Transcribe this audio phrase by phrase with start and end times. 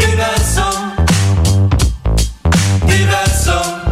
[0.00, 0.64] Diverso
[2.86, 3.89] Diverso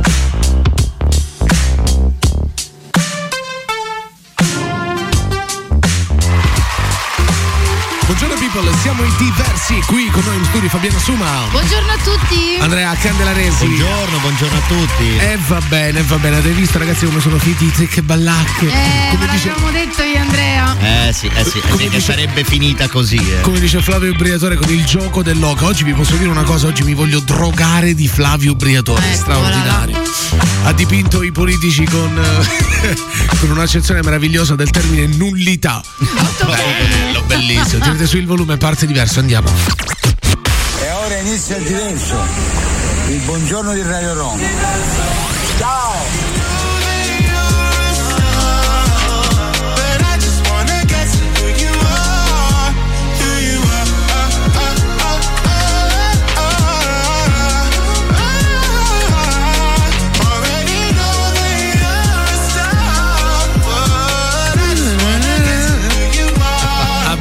[8.58, 12.56] people, siamo i diversi qui con noi in studio Fabiano Suma, Buongiorno a tutti.
[12.58, 13.66] Andrea Candelaresi.
[13.66, 15.16] Buongiorno, buongiorno a tutti.
[15.16, 18.66] E va bene, va bene, avete visto ragazzi come sono finiti che ballacche?
[18.66, 20.76] Eh, come, ma dice, l'abbiamo detto io Andrea.
[20.80, 23.16] Eh sì, eh sì, eh sì, dice- sarebbe finita così.
[23.16, 23.40] eh.
[23.42, 25.66] come dice Flavio Briatore con il gioco dell'oca.
[25.66, 30.00] Oggi vi posso dire una cosa, oggi mi voglio drogare di Flavio Briatore, straordinario.
[30.64, 32.18] Ha dipinto i politici con,
[32.82, 32.96] eh,
[33.38, 35.82] con un'accezione meravigliosa del termine nullità.
[35.98, 36.46] Molto.
[36.46, 37.82] Bello, bellissimo.
[37.82, 39.50] Tirate su il volume, parte diverso, andiamo.
[40.80, 42.16] E ora inizia il diverso.
[43.08, 45.17] Il buongiorno di Radio Roma.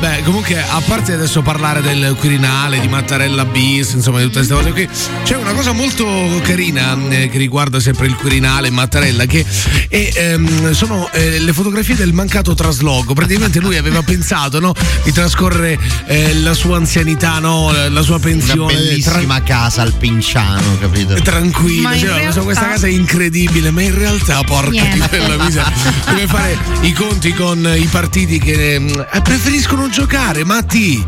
[0.08, 4.53] Vabbè, comunque, a parte adesso parlare del Quirinale, di Mattarella bis, insomma, di tutte queste
[4.53, 4.88] cose qui,
[5.23, 6.05] c'è una cosa molto
[6.44, 9.45] carina eh, che riguarda sempre il Quirinale e Mattarella, che
[9.89, 13.14] è, ehm, sono eh, le fotografie del mancato trasloco.
[13.14, 18.23] Praticamente lui aveva pensato no, di trascorrere eh, la sua anzianità, no, la sua Una
[18.23, 21.16] pensione bellissima casa al Pinciano, capito?
[21.16, 21.52] tra- in
[21.99, 25.70] Cioè, realtà- questa casa è incredibile, ma in realtà, porca di quella miseria,
[26.05, 30.43] deve fare i conti con i partiti che eh, preferiscono giocare.
[30.43, 31.03] Matti,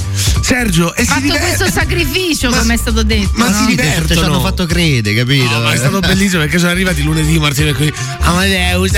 [0.54, 3.30] Sergio, e si Fatto diverte- questo sacrificio, Ma- come è stato detto.
[3.36, 3.54] ma no?
[3.54, 4.26] si te ci divertono.
[4.26, 5.48] hanno fatto credere, capito?
[5.52, 8.92] No, ma è stato bellissimo perché sono arrivati lunedì Martino e qui Amadeus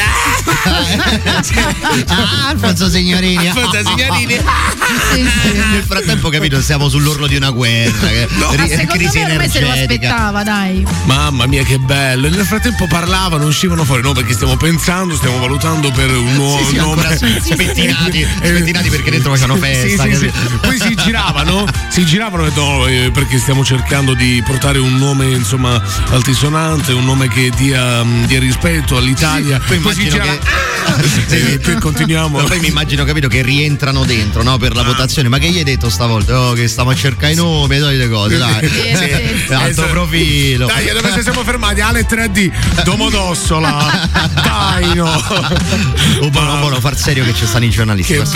[2.07, 3.47] ah, Alfonso Signorini.
[3.49, 4.33] Alfonso Signorini.
[5.13, 5.51] Sì, sì.
[5.71, 8.07] Nel frattempo, capito, siamo sull'orlo di una guerra.
[8.07, 8.51] che- No.
[8.51, 10.85] ri- Ma secondo crisi me se lo aspettava, dai.
[11.05, 15.91] Mamma mia che bello nel frattempo parlavano, uscivano fuori No perché stiamo pensando, stiamo valutando
[15.91, 20.03] per un nuovo Sì, sì, nome ancora spettinati, spettinati perché dentro facciano festa.
[20.03, 20.25] Sì, sì, sì.
[20.31, 20.57] capito?
[20.61, 20.95] Poi si
[21.41, 25.81] giravano, si giravano e detto no, eh, perché stiamo cercando di portare un nome insomma
[26.09, 29.59] altisonante, un nome che dia, mm, dia rispetto all'Italia.
[29.65, 30.37] Poi Poi si girava.
[30.37, 30.69] che-
[31.31, 32.43] E poi continuiamo.
[32.43, 35.29] Poi mi immagino, capito, che rientrano dentro no, per la votazione.
[35.29, 36.39] Ma che gli hai detto stavolta?
[36.39, 38.67] Oh, che stiamo a cercare i nomi, le cose, dai.
[38.67, 39.53] Sì, sì, sì.
[39.53, 40.67] Alto profilo.
[40.67, 41.81] Dai, dove ci siamo fermati?
[41.81, 45.09] Ale 3D, Domodossola, dai no.
[46.19, 48.13] Oh, buono, buono, far serio che ci stanno i giornalisti.
[48.13, 48.19] Che.
[48.19, 48.25] Oh,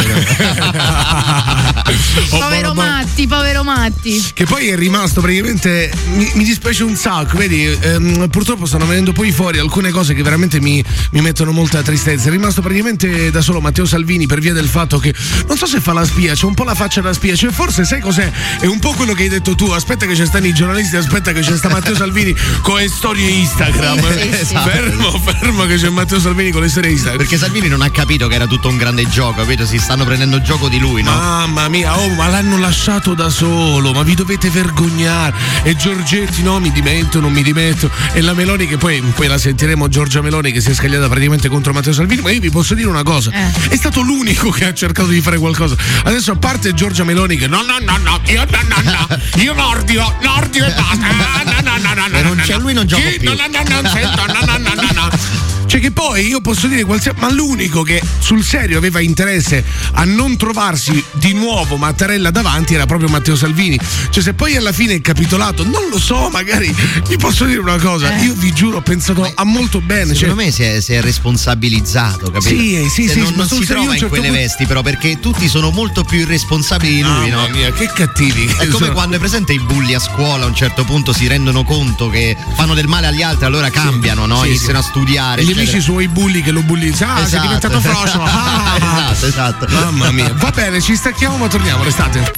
[2.29, 2.94] Povero buono, buono.
[2.95, 4.23] Matti, povero Matti.
[4.33, 5.91] Che poi è rimasto praticamente.
[6.13, 7.65] Mi, mi dispiace un sacco, vedi?
[7.65, 12.29] ehm, purtroppo stanno venendo poi fuori alcune cose che veramente mi, mi mettono molta tristezza.
[12.29, 15.13] È rimasto praticamente da solo Matteo Salvini per via del fatto che
[15.45, 17.35] non so se fa la spia, c'è un po' la faccia da spia.
[17.35, 18.31] Cioè, forse sai cos'è?
[18.61, 19.65] È un po' quello che hai detto tu.
[19.65, 23.27] Aspetta che ci stanno i giornalisti, aspetta che c'è sta Matteo Salvini con le storie
[23.27, 23.99] Instagram.
[24.13, 24.55] Sì, sì, sì.
[24.55, 27.17] Fermo, fermo che c'è Matteo Salvini con le storie Instagram.
[27.17, 29.65] Perché Salvini non ha capito che era tutto un grande gioco, capito?
[29.65, 31.11] Si stanno prendendo gioco di lui, no?
[31.11, 35.33] Mamma mia, oh, ma l'hanno lasciato da solo, ma vi dovete vergognare.
[35.63, 37.89] E Giorgetti, no, mi dimetto, non mi dimetto.
[38.13, 41.49] E la Meloni, che poi, poi la sentiremo, Giorgia Meloni, che si è scagliata praticamente
[41.49, 42.21] contro Matteo Salvini.
[42.21, 43.69] Ma io vi posso dire una cosa: Eh.
[43.69, 45.75] è stato l'unico che ha cercato di fare qualcosa.
[46.03, 49.53] Adesso, a parte Giorgia Meloni, che no, no, no, no, io no, no, no, io
[49.55, 51.07] nordico, nordico e basta.
[51.07, 52.59] Ah, No, no, no, no, no, Se non no, c'è no.
[52.59, 53.29] lui non gioco Sì, più.
[53.29, 55.44] No, no, no, no, sento, no, no, no, no, no.
[55.75, 60.05] Cioè che poi io posso dire qualsiasi ma l'unico che sul serio aveva interesse a
[60.05, 63.77] non trovarsi di nuovo Mattarella davanti era proprio Matteo Salvini.
[64.09, 66.73] Cioè se poi alla fine è capitolato, non lo so, magari
[67.09, 70.43] vi posso dire una cosa, io vi giuro ho pensato a molto bene, cioè, Secondo
[70.43, 72.55] me si è, si è responsabilizzato, capito?
[72.55, 74.65] Sì, eh, sì, Se sì, non, ma non si trova in certo quelle punto- vesti,
[74.65, 77.49] però, perché tutti sono molto più irresponsabili di lui, Mamma no?
[77.49, 78.45] mia, che cattivi.
[78.45, 78.93] che È come sono.
[78.93, 82.37] quando è presente i bulli a scuola a un certo punto si rendono conto che
[82.55, 84.45] fanno del male agli altri, allora cambiano, no?
[84.45, 85.43] Iniziano a studiare.
[85.43, 85.63] Gli.
[85.65, 87.41] Amici suoi bulli che lo bullizzano, ah, sei Esatto.
[87.41, 88.21] diventato froscio.
[88.35, 89.11] Ah.
[89.11, 89.67] esatto, esatto.
[89.69, 92.31] Mamma mia, va bene, ci stacchiamo ma torniamo, restate.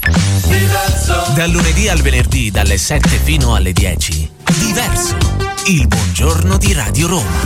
[1.33, 4.31] Dal lunedì al venerdì dalle 7 fino alle 10.
[4.59, 5.17] Diverso.
[5.65, 7.45] Il buongiorno di Radio Roma.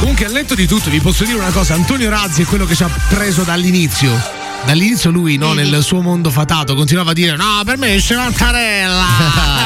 [0.00, 2.74] Comunque, al netto di tutto, vi posso dire una cosa: Antonio Razzi è quello che
[2.74, 4.39] ci ha preso dall'inizio.
[4.66, 9.04] Dall'inizio lui, no, nel suo mondo fatato, continuava a dire: No, per me c'è Mattarella!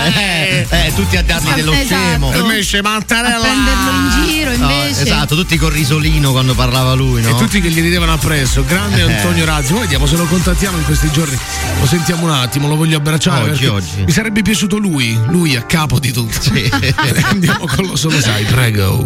[0.14, 1.94] eh, eh, tutti a dargli dello Esatto.
[1.94, 2.29] scemo.
[2.31, 3.38] Per me c'è A Mattarella!
[3.41, 5.02] prenderlo in giro No, invece.
[5.02, 7.29] esatto, tutti col risolino quando parlava lui, no?
[7.31, 9.12] E tutti che gli ridevano appresso, grande Eh.
[9.17, 9.73] Antonio Razzi.
[9.73, 11.37] Poi vediamo se lo contattiamo in questi giorni.
[11.81, 13.50] Lo sentiamo un attimo, lo voglio abbracciare.
[13.50, 14.05] Oggi, oggi.
[14.06, 16.41] Mi sarebbe piaciuto lui, lui a capo di tutto.
[16.41, 16.70] Sì.
[17.25, 19.05] Andiamo con lo solo sai, prego.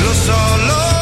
[0.00, 1.01] Lo so,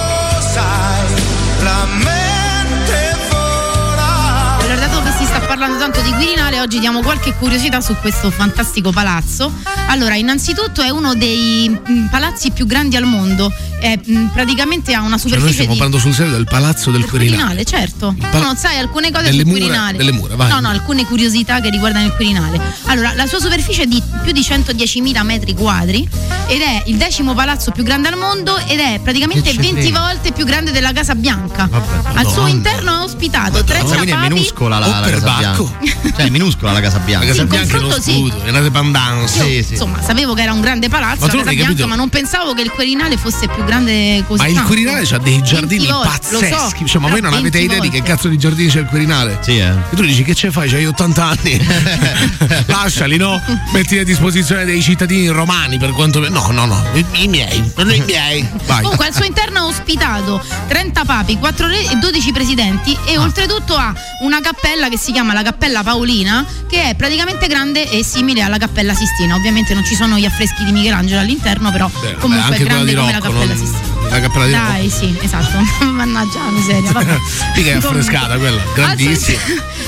[5.50, 9.52] parlando tanto di Quirinale, oggi diamo qualche curiosità su questo fantastico palazzo.
[9.88, 13.52] Allora, innanzitutto è uno dei mm, palazzi più grandi al mondo.
[13.81, 17.00] È, mm, praticamente ha una Cioè, noi superficie stiamo parlando sul serio del palazzo del
[17.00, 17.64] del Quirinale.
[17.64, 18.14] Quirinale, certo.
[18.17, 19.97] pal- No, no, sai alcune cose mura- Quirinale.
[19.99, 20.50] delle mura, vai.
[20.50, 22.61] No, no, alcune curiosità che riguardano il Quirinale.
[22.85, 26.08] Allora, la sua superficie è di più di 110.000 metri quadri
[26.46, 30.00] ed è il decimo palazzo più grande al mondo ed è praticamente Che 20 c'entra?
[30.00, 31.67] volte più grande della Casa Bianca.
[31.69, 32.49] Vabbè, al suo Madonna.
[32.50, 35.40] interno ha ospitato 30 Cioè, quindi è minuscola la, la Casa.
[35.41, 35.79] Bianca.
[36.17, 37.27] Cioè, è minuscola la Casa La Bianca.
[37.27, 38.17] Casa in Bianca è uno confronto sì.
[38.19, 39.41] scudo, è una dependance.
[39.43, 39.73] Sì, sì.
[39.73, 41.89] Insomma, sapevo che era un grande palazzo Ma la non Casa Bianca, capito?
[41.89, 44.41] ma non pensavo che il Quirinale fosse più grande così.
[44.43, 44.69] Ma il tanto.
[44.69, 46.87] Quirinale ha dei giardini 20 volte, lo so, pazzeschi.
[46.87, 49.39] Cioè, ma voi non avete 20 idea di che cazzo di giardini c'è il Quirinale?
[49.43, 49.69] Sì, eh.
[49.91, 50.69] E tu dici che ce fai?
[50.69, 51.67] C'hai 80 anni.
[52.67, 53.41] Lasciali, no?
[53.73, 56.27] Metti a disposizione dei cittadini romani per quanto.
[56.29, 56.85] No, no, no.
[56.95, 57.59] I, i miei.
[57.77, 58.47] I miei.
[58.67, 58.83] Vai.
[58.83, 63.23] Comunque al suo interno ha ospitato 30 papi, 4 re e 12 presidenti e Ah.
[63.23, 63.93] oltretutto ha
[64.23, 68.59] una cappella che si chiama la Cappella Paolina che è praticamente grande e simile alla
[68.59, 69.35] Cappella Sistina.
[69.35, 72.67] Ovviamente non ci sono gli affreschi di Michelangelo all'interno, però Beh, vabbè, comunque anche è
[72.67, 74.09] grande come la Rocco, Cappella non- Sistina.
[74.09, 74.67] la cappella di Rocco.
[74.67, 75.59] Dai, sì, esatto.
[75.91, 76.93] Mannaggia la miseria.
[76.93, 77.19] Vabbè.
[77.56, 79.38] Mica è affrescata quella, grandissima.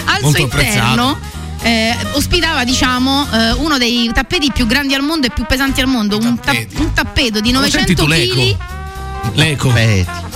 [0.04, 1.18] Al suo, al suo interno
[1.62, 5.86] eh, ospitava diciamo eh, uno dei tappeti più grandi al mondo e più pesanti al
[5.86, 8.34] mondo un, ta- un tappeto di Ma 900 senti tu l'eco?
[8.34, 8.80] kg
[9.34, 9.72] L'eco.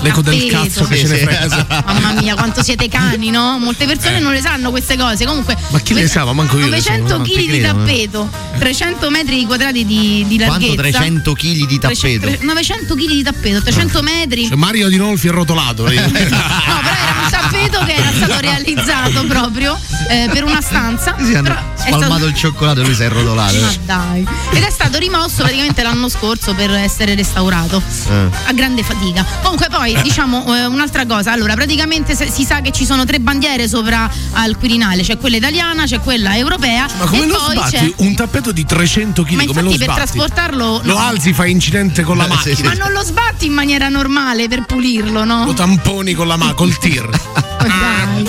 [0.01, 1.67] L'eco del cazzo che Sì, ce ne frega.
[1.87, 3.59] Mamma mia, quanto siete cani, no?
[3.59, 4.21] Molte persone Eh.
[4.21, 5.25] non le sanno queste cose.
[5.25, 6.25] Comunque, Ma chi le sa?
[6.25, 7.63] Ma manco io le so, 900 non kg di eh.
[7.63, 10.75] tappeto, 300 metri quadrati di, di larghezza.
[10.75, 12.37] quanto 300 kg di tappeto.
[12.41, 14.47] 900 kg di tappeto, 300 metri.
[14.47, 15.85] Cioè, Mario Di Nolfi è rotolato.
[15.97, 19.79] No, però era un tappeto che era stato realizzato proprio
[20.11, 21.15] eh, per una stanza.
[21.19, 23.61] Sì, hanno spalmato stato- il cioccolato e lui si è rotolato.
[23.61, 24.27] Ma dai.
[24.53, 27.83] Ed è stato rimosso praticamente l'anno scorso per essere restaurato.
[28.09, 28.29] Eh.
[28.47, 29.25] A grande fatica.
[29.43, 31.33] Comunque, poi diciamo eh, un'altra cosa.
[31.33, 35.37] Allora, praticamente se- si sa che ci sono tre bandiere sopra al Quirinale: c'è quella
[35.37, 36.87] italiana, c'è quella europea.
[36.99, 37.71] Ma come e lo poi sbatti?
[37.77, 37.93] c'è.
[37.97, 40.13] Un tappeto di 300 kg, Ma come lo infatti per sbatti?
[40.13, 40.81] trasportarlo.
[40.85, 40.99] Lo no.
[40.99, 42.55] alzi, fai incidente con la Eh, sì, macchina.
[42.57, 42.63] sì.
[42.79, 45.45] Ma non lo sbatti in maniera normale per pulirlo, no?
[45.47, 47.09] Lo tamponi con la mano, col tir.
[47.61, 48.29] Dai.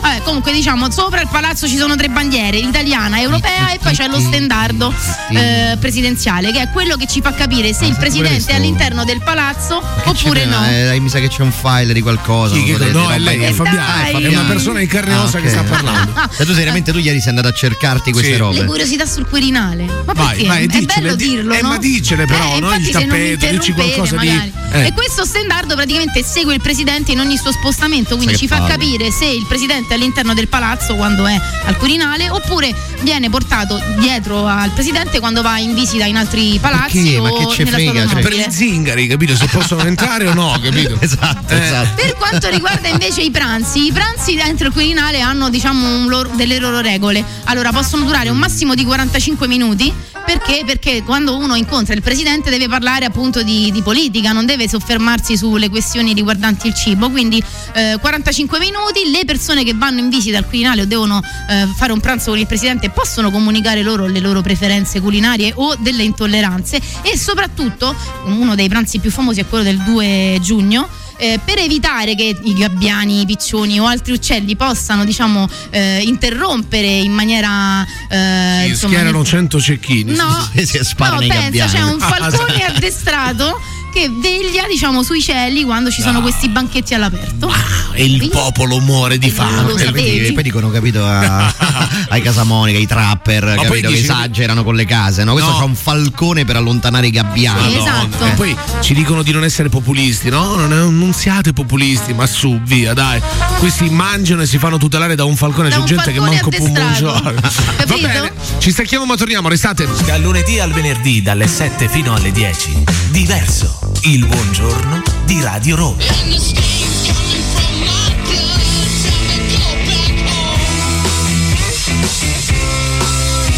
[0.00, 4.06] Vabbè, comunque diciamo, sopra il palazzo ci sono tre bandiere, l'italiana, europea e poi c'è
[4.08, 4.92] lo stendardo
[5.30, 9.20] eh, presidenziale, che è quello che ci fa capire se il presidente è all'interno del
[9.22, 10.64] palazzo Che oppure no.
[10.66, 12.54] Eh, mi sa che c'è un file di qualcosa.
[12.54, 13.78] Non che- no, è lei, è Fabiano.
[14.12, 14.22] dai.
[14.24, 16.12] È una persona in carne e Ah, ossa che sta parlando.
[16.48, 18.38] Tu seriamente tu ieri sei andato a cercarti queste Sì.
[18.38, 18.60] robe.
[18.60, 19.84] Le curiosità sul Quirinale.
[19.84, 20.46] Ma Vai, perché?
[20.46, 21.68] vai, è diccele, bello di- dirlo, eh, no?
[21.68, 22.74] ma diccele però, eh, no?
[22.74, 24.52] Il tappeto, dici qualcosa di- magari.
[24.72, 24.86] eh.
[24.86, 29.10] E questo stendardo praticamente segue il presidente in ogni suo spostamento, quindi ci fa capire
[29.10, 34.46] se il presidente è all'interno del palazzo quando è al Quirinale oppure viene portato dietro
[34.46, 37.18] al presidente quando va in visita in altri palazzi Perché?
[37.18, 38.08] o Ma che ce nella frega, sua cioè?
[38.08, 38.46] Per automobile.
[38.46, 39.36] i zingari, capito?
[39.36, 40.96] Se possono entrare o no, capito?
[41.08, 41.64] Esatto, Eh.
[41.64, 41.94] esatto.
[42.02, 46.30] Per quanto riguarda invece i pranzi, i pranzi dentro il Quirinale hanno diciamo un loro-
[46.34, 47.24] delle loro regole.
[47.44, 49.92] Allora possono durare un massimo di 45 minuti.
[50.24, 50.62] Perché?
[50.66, 55.38] Perché quando uno incontra il presidente deve parlare appunto di, di politica, non deve soffermarsi
[55.38, 57.08] sulle questioni riguardanti il cibo.
[57.08, 61.66] Quindi eh, 45 minuti, le persone che vanno in visita al Quirinale o devono eh,
[61.76, 66.02] fare un pranzo con il presidente possono comunicare loro le loro preferenze culinarie o delle
[66.02, 67.94] intolleranze e soprattutto
[68.26, 70.88] uno dei pranzi più famosi è quello del 2 giugno
[71.20, 76.86] eh, per evitare che i gabbiani, i piccioni o altri uccelli possano diciamo eh, interrompere
[76.86, 80.14] in maniera eh, Sì, insomma, schierano 100 cecchini.
[80.14, 81.72] no, Sì, sì, sparano no, pensa, gabbiani.
[81.72, 83.60] c'è un Ah, falcone addestrato
[83.92, 87.50] che veglia diciamo sui cieli quando ci sono questi banchetti all'aperto
[87.94, 89.72] E il Quindi- popolo muore di E lo fame.
[89.82, 91.52] E poi dicono, capito, a-
[92.10, 95.32] ai Casamonica, i trapper, poi capito, che dici- esagerano con le case, no?
[95.32, 95.58] Questo No.
[95.58, 97.72] c'ha un falcone per allontanare i gabbiani.
[97.72, 98.24] Sì, esatto.
[98.24, 100.54] E poi ci dicono di non essere populisti, no?
[100.54, 103.20] Non, è- non siate populisti, ma su, via, dai.
[103.58, 105.68] Questi mangiano e si fanno tutelare da un falcone.
[105.68, 107.34] Da C'è un gente che falcone manco può mangiare.
[107.86, 109.88] Va bene, ci stacchiamo ma torniamo, restate.
[110.06, 112.84] Dal lunedì al venerdì dalle 7 fino alle 10.
[113.10, 113.87] Diverso.
[114.02, 115.96] Il buongiorno di Radio Roma.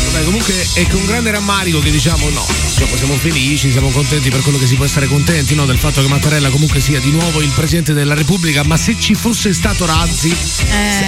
[0.05, 2.47] Vabbè, comunque è con grande rammarico che diciamo no.
[2.65, 5.67] insomma, siamo felici, siamo contenti per quello che si può essere contenti, no?
[5.67, 9.15] Del fatto che Mattarella comunque sia di nuovo il Presidente della Repubblica, ma se ci
[9.15, 10.35] fosse stato Razzi...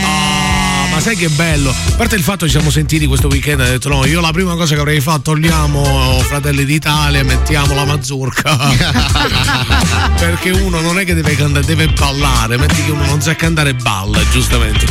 [0.04, 0.61] Ah,
[0.92, 1.70] ma sai che bello!
[1.70, 4.30] A parte il fatto che ci siamo sentiti questo weekend, ha detto no, io la
[4.30, 8.56] prima cosa che avrei fatto, togliamo Fratelli d'Italia mettiamo la mazurka.
[10.18, 13.74] Perché uno non è che deve cantare, deve ballare, metti che uno non sa cantare
[13.74, 14.86] balla, giustamente.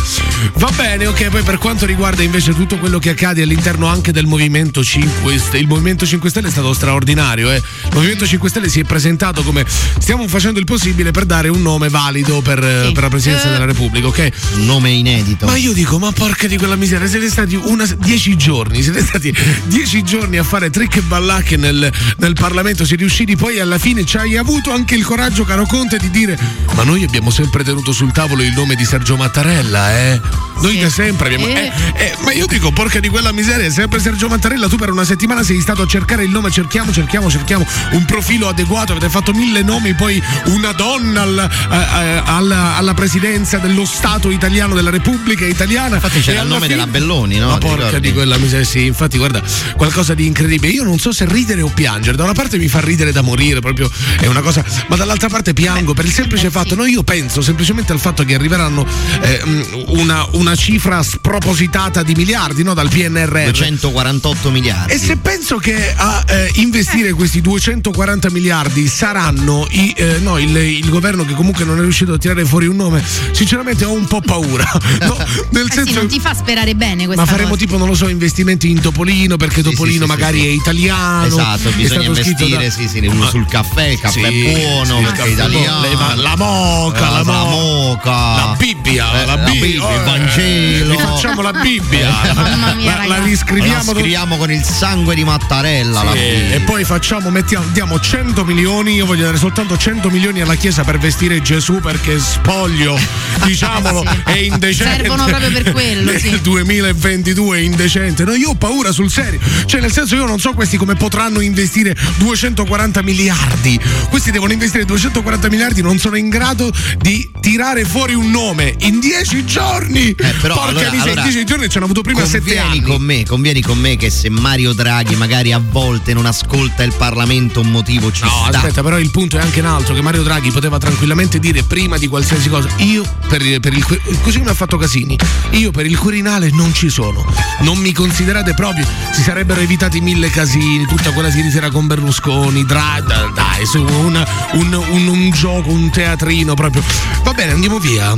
[0.55, 4.25] Va bene, ok, poi per quanto riguarda invece tutto quello che accade all'interno anche del
[4.25, 7.55] Movimento 5 Stelle, il Movimento 5 Stelle è stato straordinario, eh.
[7.55, 11.61] Il Movimento 5 Stelle si è presentato come stiamo facendo il possibile per dare un
[11.61, 14.29] nome valido per, eh, per la Presidenza della Repubblica, ok?
[14.55, 15.45] Un nome inedito.
[15.45, 19.33] Ma io dico, ma porca di quella miseria, siete stati una, dieci giorni, siete stati
[19.65, 24.05] dieci giorni a fare trick e ballacche nel, nel Parlamento, siete riusciti poi alla fine,
[24.05, 26.37] ci hai avuto anche il coraggio, caro Conte, di dire,
[26.75, 30.21] ma noi abbiamo sempre tenuto sul tavolo il nome di Sergio Mattarella, eh?
[30.61, 31.47] Noi da sempre abbiamo...
[31.47, 34.91] eh, eh, ma io dico, porca di quella miseria, è sempre Sergio Mattarella, tu per
[34.91, 39.09] una settimana sei stato a cercare il nome, cerchiamo, cerchiamo, cerchiamo un profilo adeguato, avete
[39.09, 44.75] fatto mille nomi, poi una donna al- a- a- alla, alla presidenza dello Stato italiano,
[44.75, 45.80] della Repubblica italiana.
[45.89, 47.47] Infatti c'era il nome fine- della Belloni, no?
[47.47, 48.07] Ma Ti porca ricordi?
[48.07, 49.41] di quella miseria, sì, infatti guarda,
[49.75, 50.71] qualcosa di incredibile.
[50.71, 53.59] Io non so se ridere o piangere, da una parte mi fa ridere da morire,
[53.59, 57.41] proprio è una cosa, ma dall'altra parte piango per il semplice fatto, no, io penso
[57.41, 58.85] semplicemente al fatto che arriveranno
[59.21, 63.45] eh, mh, una, una cifra spropositata di miliardi, no, dal PNRR.
[63.51, 64.93] 248 miliardi.
[64.93, 70.55] E se penso che a eh, investire questi 240 miliardi saranno i, eh, no, il,
[70.55, 74.05] il governo che comunque non è riuscito a tirare fuori un nome, sinceramente ho un
[74.05, 74.69] po' paura.
[75.01, 75.17] No,
[75.51, 77.59] nel Eh sì, senso non ti fa sperare bene questa ma faremo cosa.
[77.61, 80.47] tipo, non lo so, investimenti in Topolino perché Topolino sì, sì, magari sì.
[80.47, 81.25] è italiano.
[81.25, 84.51] Esatto, è bisogna stato scritto investire da- sì, sì, uno sul caffè, il caffè Sì,
[84.53, 85.79] buono, sì, il perché caffè italiano.
[85.87, 88.09] buono, le- la moca, la, mo- moca.
[88.11, 90.91] la Bibbia, Eh, la, la Bi- Bibbia, il oh, Vangelo.
[90.91, 92.09] Rifacciamo la Bibbia.
[92.35, 96.03] Mamma mia, la, la riscriviamo La scriviamo con il sangue di Mattarella.
[96.03, 100.41] la Sì, e poi facciamo, mettiamo, diamo 100 milioni, io voglio dare soltanto 100 milioni
[100.41, 102.97] alla Chiesa per vestire Gesù perché spoglio,
[103.45, 104.31] diciamolo, Sì.
[104.31, 104.95] è indecente.
[105.03, 106.39] Servono proprio per quello, Nel sì.
[106.41, 108.23] 2022 è indecente.
[108.23, 109.39] No, io ho paura sul serio.
[109.65, 113.79] Cioè, nel senso, io non so questi come potranno investire 240 miliardi.
[114.09, 118.99] Questi devono investire 240 miliardi, non sono in grado di tirare fuori un nome in
[118.99, 120.09] 10 giorni.
[120.11, 122.67] Eh, però, Porca allora- miseria, allora, in 10 giorni ce l'hanno avuto prima 7 Convieni
[122.67, 122.81] anni.
[122.81, 126.93] con me, convieni con me che se Mario Draghi magari a volte non ascolta il
[126.97, 128.57] Parlamento un motivo ci No, sta.
[128.57, 131.97] aspetta, però il punto è anche un altro: che Mario Draghi poteva tranquillamente dire prima
[131.97, 133.85] di qualsiasi cosa: io per, per il
[134.21, 135.17] così come ha fatto Casini,
[135.51, 137.25] io per il Quirinale non ci sono.
[137.59, 138.85] Non mi considerate proprio.
[139.11, 143.03] Si sarebbero evitati mille casini, tutta quella sera con Berlusconi, dai,
[143.33, 146.83] dai, su una- un, un- un gioco, un teatrino proprio.
[147.23, 148.15] Va bene, andiamo via.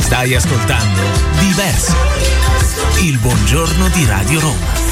[0.00, 1.00] Stai ascoltando
[1.40, 1.94] Diverso.
[3.02, 4.87] Il buongiorno di Radio Roma.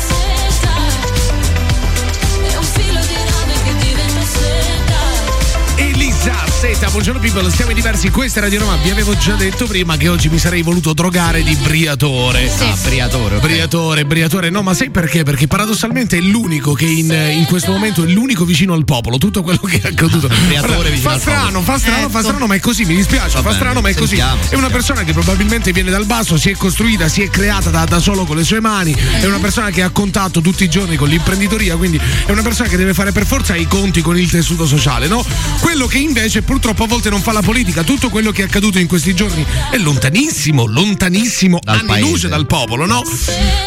[6.59, 9.97] Zeta, buongiorno people, siamo in diversi, questa è Radio Roma, vi avevo già detto prima
[9.99, 12.49] che oggi mi sarei voluto drogare di briatore.
[12.49, 12.65] Sì.
[12.65, 13.39] Ah, Briatore.
[13.39, 15.23] Briatore, Briatore, no, ma sai perché?
[15.23, 19.43] Perché paradossalmente è l'unico che in, in questo momento è l'unico vicino al popolo, tutto
[19.43, 20.29] quello che è accaduto.
[20.29, 22.27] Briatore Guarda, vicino fa strano, fa strano, fa Ecco.
[22.29, 24.17] strano, ma è così, mi dispiace, Va fa bene, strano, ma è così.
[24.17, 24.69] sentiamo, È una sentiamo.
[24.71, 28.25] persona che probabilmente viene dal basso, si è costruita, si è creata da, da solo
[28.25, 31.77] con le sue mani, è una persona che ha contatto tutti i giorni con l'imprenditoria,
[31.77, 35.07] quindi è una persona che deve fare per forza i conti con il tessuto sociale,
[35.07, 35.25] no?
[35.61, 38.79] Quello che invece purtroppo a volte non fa la politica, tutto quello che è accaduto
[38.79, 42.09] in questi giorni è lontanissimo, lontanissimo, Dal anni paese.
[42.09, 43.03] luce dal popolo, no?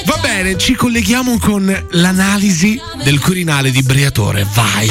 [0.06, 4.90] Va bene, ci colleghiamo con l'analisi del Quirinale di Briatore, vai.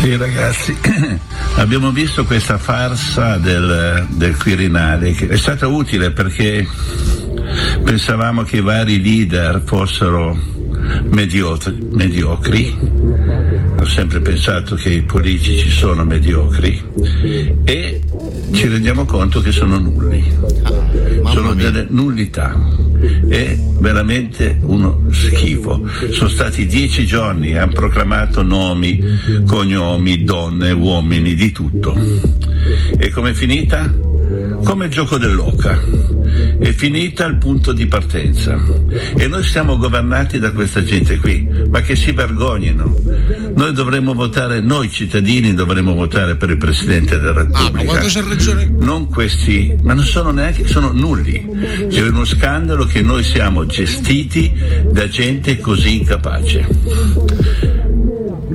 [0.00, 0.76] Sì ragazzi,
[1.56, 6.66] abbiamo visto questa farsa del, del Quirinale che è stata utile perché
[7.82, 10.36] pensavamo che i vari leader fossero
[11.08, 12.76] mediocri, mediocri.
[13.78, 16.82] ho sempre pensato che i politici sono mediocri
[17.64, 18.00] e
[18.52, 20.22] ci rendiamo conto che sono nulli,
[21.26, 22.56] sono delle nullità,
[23.28, 25.88] è veramente uno schifo.
[26.10, 29.02] Sono stati dieci giorni e hanno proclamato nomi,
[29.46, 31.94] cognomi, donne, uomini, di tutto.
[32.96, 34.13] E com'è finita?
[34.64, 35.78] Come il gioco dell'oca.
[36.58, 38.58] È finita il punto di partenza.
[39.16, 42.96] E noi siamo governati da questa gente qui, ma che si vergognino.
[43.54, 48.06] Noi dovremmo votare, noi cittadini dovremmo votare per il Presidente della Ah, ma Repubblica quando
[48.06, 48.72] c'è ragione.
[48.78, 51.46] non questi, ma non sono neanche, sono nulli.
[51.90, 54.52] È uno scandalo che noi siamo gestiti
[54.90, 56.66] da gente così incapace.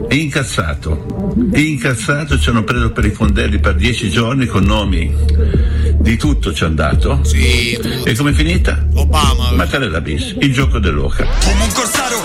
[0.09, 5.13] Incazzato, incazzato, ci hanno preso per i fondelli per dieci giorni con nomi
[5.99, 7.23] di tutto ci hanno dato.
[7.23, 8.85] Sì, E come è finita?
[8.95, 9.51] Obama.
[9.51, 11.25] Mattarella bis, il gioco dell'oca.
[11.43, 12.17] Come un corsaro,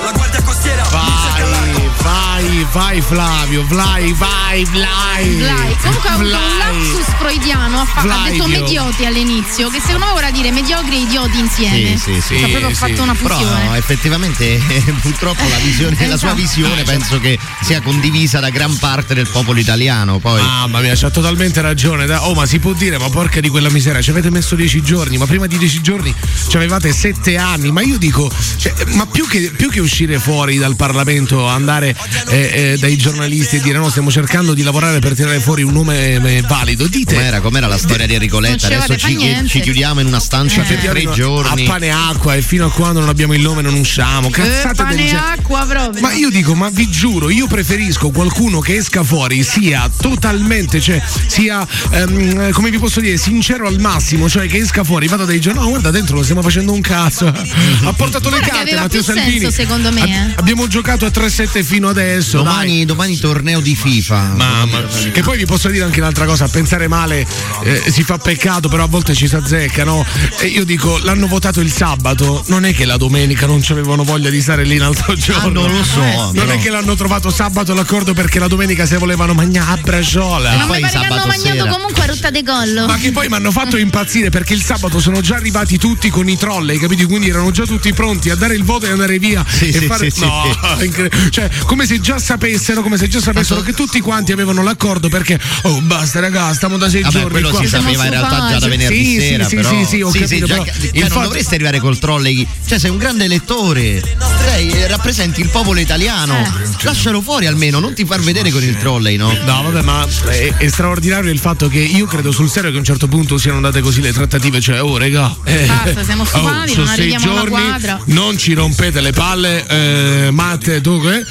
[2.45, 5.77] vai, vai Flavio, vai, vai, vai.
[5.83, 10.13] Comunque ha avuto un lapsus freudiano, ha, fa- ha detto medioti all'inizio, che secondo me
[10.13, 11.97] vorrà dire mediocri e idioti insieme.
[11.99, 12.35] Sì, sì, sì.
[12.43, 13.01] Ha proprio Sì, fatto sì.
[13.01, 13.77] una Però fusione.
[13.79, 14.61] effettivamente
[15.01, 16.35] purtroppo la, visione, la sua Esatto.
[16.35, 20.19] visione penso che sia condivisa da gran parte del popolo italiano.
[20.19, 22.07] Poi Mamma mia, c'ha totalmente ragione.
[22.07, 24.83] da- Oh, ma si può dire, ma porca di quella miseria, ci avete messo dieci
[24.83, 26.15] giorni, ma prima di dieci giorni
[26.49, 27.71] ci avevate sette anni.
[27.71, 31.95] Ma io dico, cioè, ma più che, più che uscire fuori dal Parlamento, andare
[32.35, 35.73] eh, eh, dai giornalisti e dire no, stiamo cercando di lavorare per tirare fuori un
[35.73, 37.15] nome eh, valido, dite.
[37.15, 38.67] com'era, com'era la storia di Enrico Letta?
[38.67, 41.65] Adesso ci, ci chiudiamo in una stanza per tre giorni.
[41.65, 44.29] A pane e acqua e fino a quando non abbiamo il nome non usciamo.
[44.29, 46.01] Eh, Cazzate del pane e acqua proprio.
[46.01, 51.01] Ma io dico, ma vi giuro, io preferisco qualcuno che esca fuori, sia totalmente, cioè,
[51.27, 55.41] sia, ehm, come vi posso dire, sincero al massimo, cioè che esca fuori, vado dai
[55.41, 57.27] giorni, no, guarda dentro, non stiamo facendo un cazzo.
[57.27, 59.39] Ha portato le Guarda carte, Matteo Salvini.
[59.39, 60.35] senso, secondo me, eh.
[60.37, 62.24] Abbiamo giocato a 3-7 fino adesso.
[62.33, 62.43] Dai.
[62.45, 64.33] Domani, domani torneo di FIFA.
[64.37, 67.27] Mamma, che poi vi posso dire anche un'altra cosa, a pensare male
[67.65, 70.05] eh, si fa peccato, però a volte ci si azzecca, no?
[70.41, 74.05] E io dico, l'hanno votato il sabato, non è che la domenica non ci avevano
[74.05, 75.63] voglia di stare lì un altro giorno.
[75.63, 76.53] non lo so, Non però.
[76.53, 80.57] è che l'hanno trovato sabato l'accordo perché la domenica se volevano mangiare a braciola.
[80.57, 81.71] Ma poi mi pare che hanno mangiato sera.
[81.71, 82.87] comunque a rotta de collo.
[82.87, 86.29] Ma che poi mi hanno fatto impazzire perché il sabato sono già arrivati tutti con
[86.29, 87.07] i trolley, capito?
[87.07, 89.45] Quindi erano già tutti pronti a dare il voto e andare via.
[89.47, 90.11] Sì, e sì, fare...
[90.11, 90.43] sì, no,
[90.83, 95.09] incre- cioè, come se già sapessero, come se già sapessero che tutti quanti avevano l'accordo
[95.09, 97.61] perché, oh basta raga, stiamo da sei Vabbè, giorni quello qua.
[97.61, 99.49] si sapeva in realtà già da venerdì Sì, sì, sera.
[99.49, 99.69] sì, però.
[99.71, 102.47] sì, sì, ho capito, già- però cioè, il non dovresti arrivare col trolley.
[102.67, 104.03] Cioè, sei un grande elettore.
[104.45, 106.37] Lei eh, rappresenti il popolo italiano.
[106.83, 109.33] Lascialo fuori almeno, non ti far vedere con il trolley, no?
[109.47, 112.81] No, vabbè, ma è, è straordinario il fatto che io credo sul serio che a
[112.81, 115.35] un certo punto siano andate così le trattative, cioè, oh, regà.
[115.45, 118.01] eh, Basta, siamo stufati, sono non sei arriviamo alla giorni, quadra.
[118.07, 121.25] Non ci rompete le palle, eh, Matte, tu che?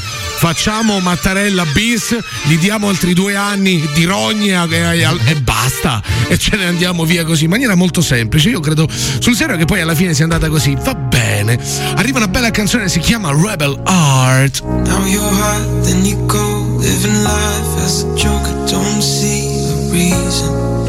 [0.63, 6.01] Facciamo Mattarella bis, gli diamo altri due anni di rogne e, e- basta.
[6.29, 8.47] E ce ne andiamo via così, in maniera molto semplice.
[8.47, 10.73] Io credo sul serio che poi alla fine sia andata così.
[10.81, 11.59] Va bene.
[11.97, 14.63] Arriva una bella canzone, si chiama Rebel Art.
[14.63, 16.77] Now you're hot, then you go.
[16.79, 20.82] Living life as a joke, don't see a reason.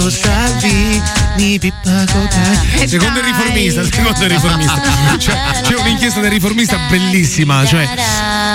[0.00, 2.88] Matteo Salvini, Pippa Cotai.
[2.88, 4.80] Secondo il riformista, secondo il riformista.
[5.18, 7.66] Cioè, c'è un'inchiesta del riformista bellissima.
[7.66, 7.86] Cioè,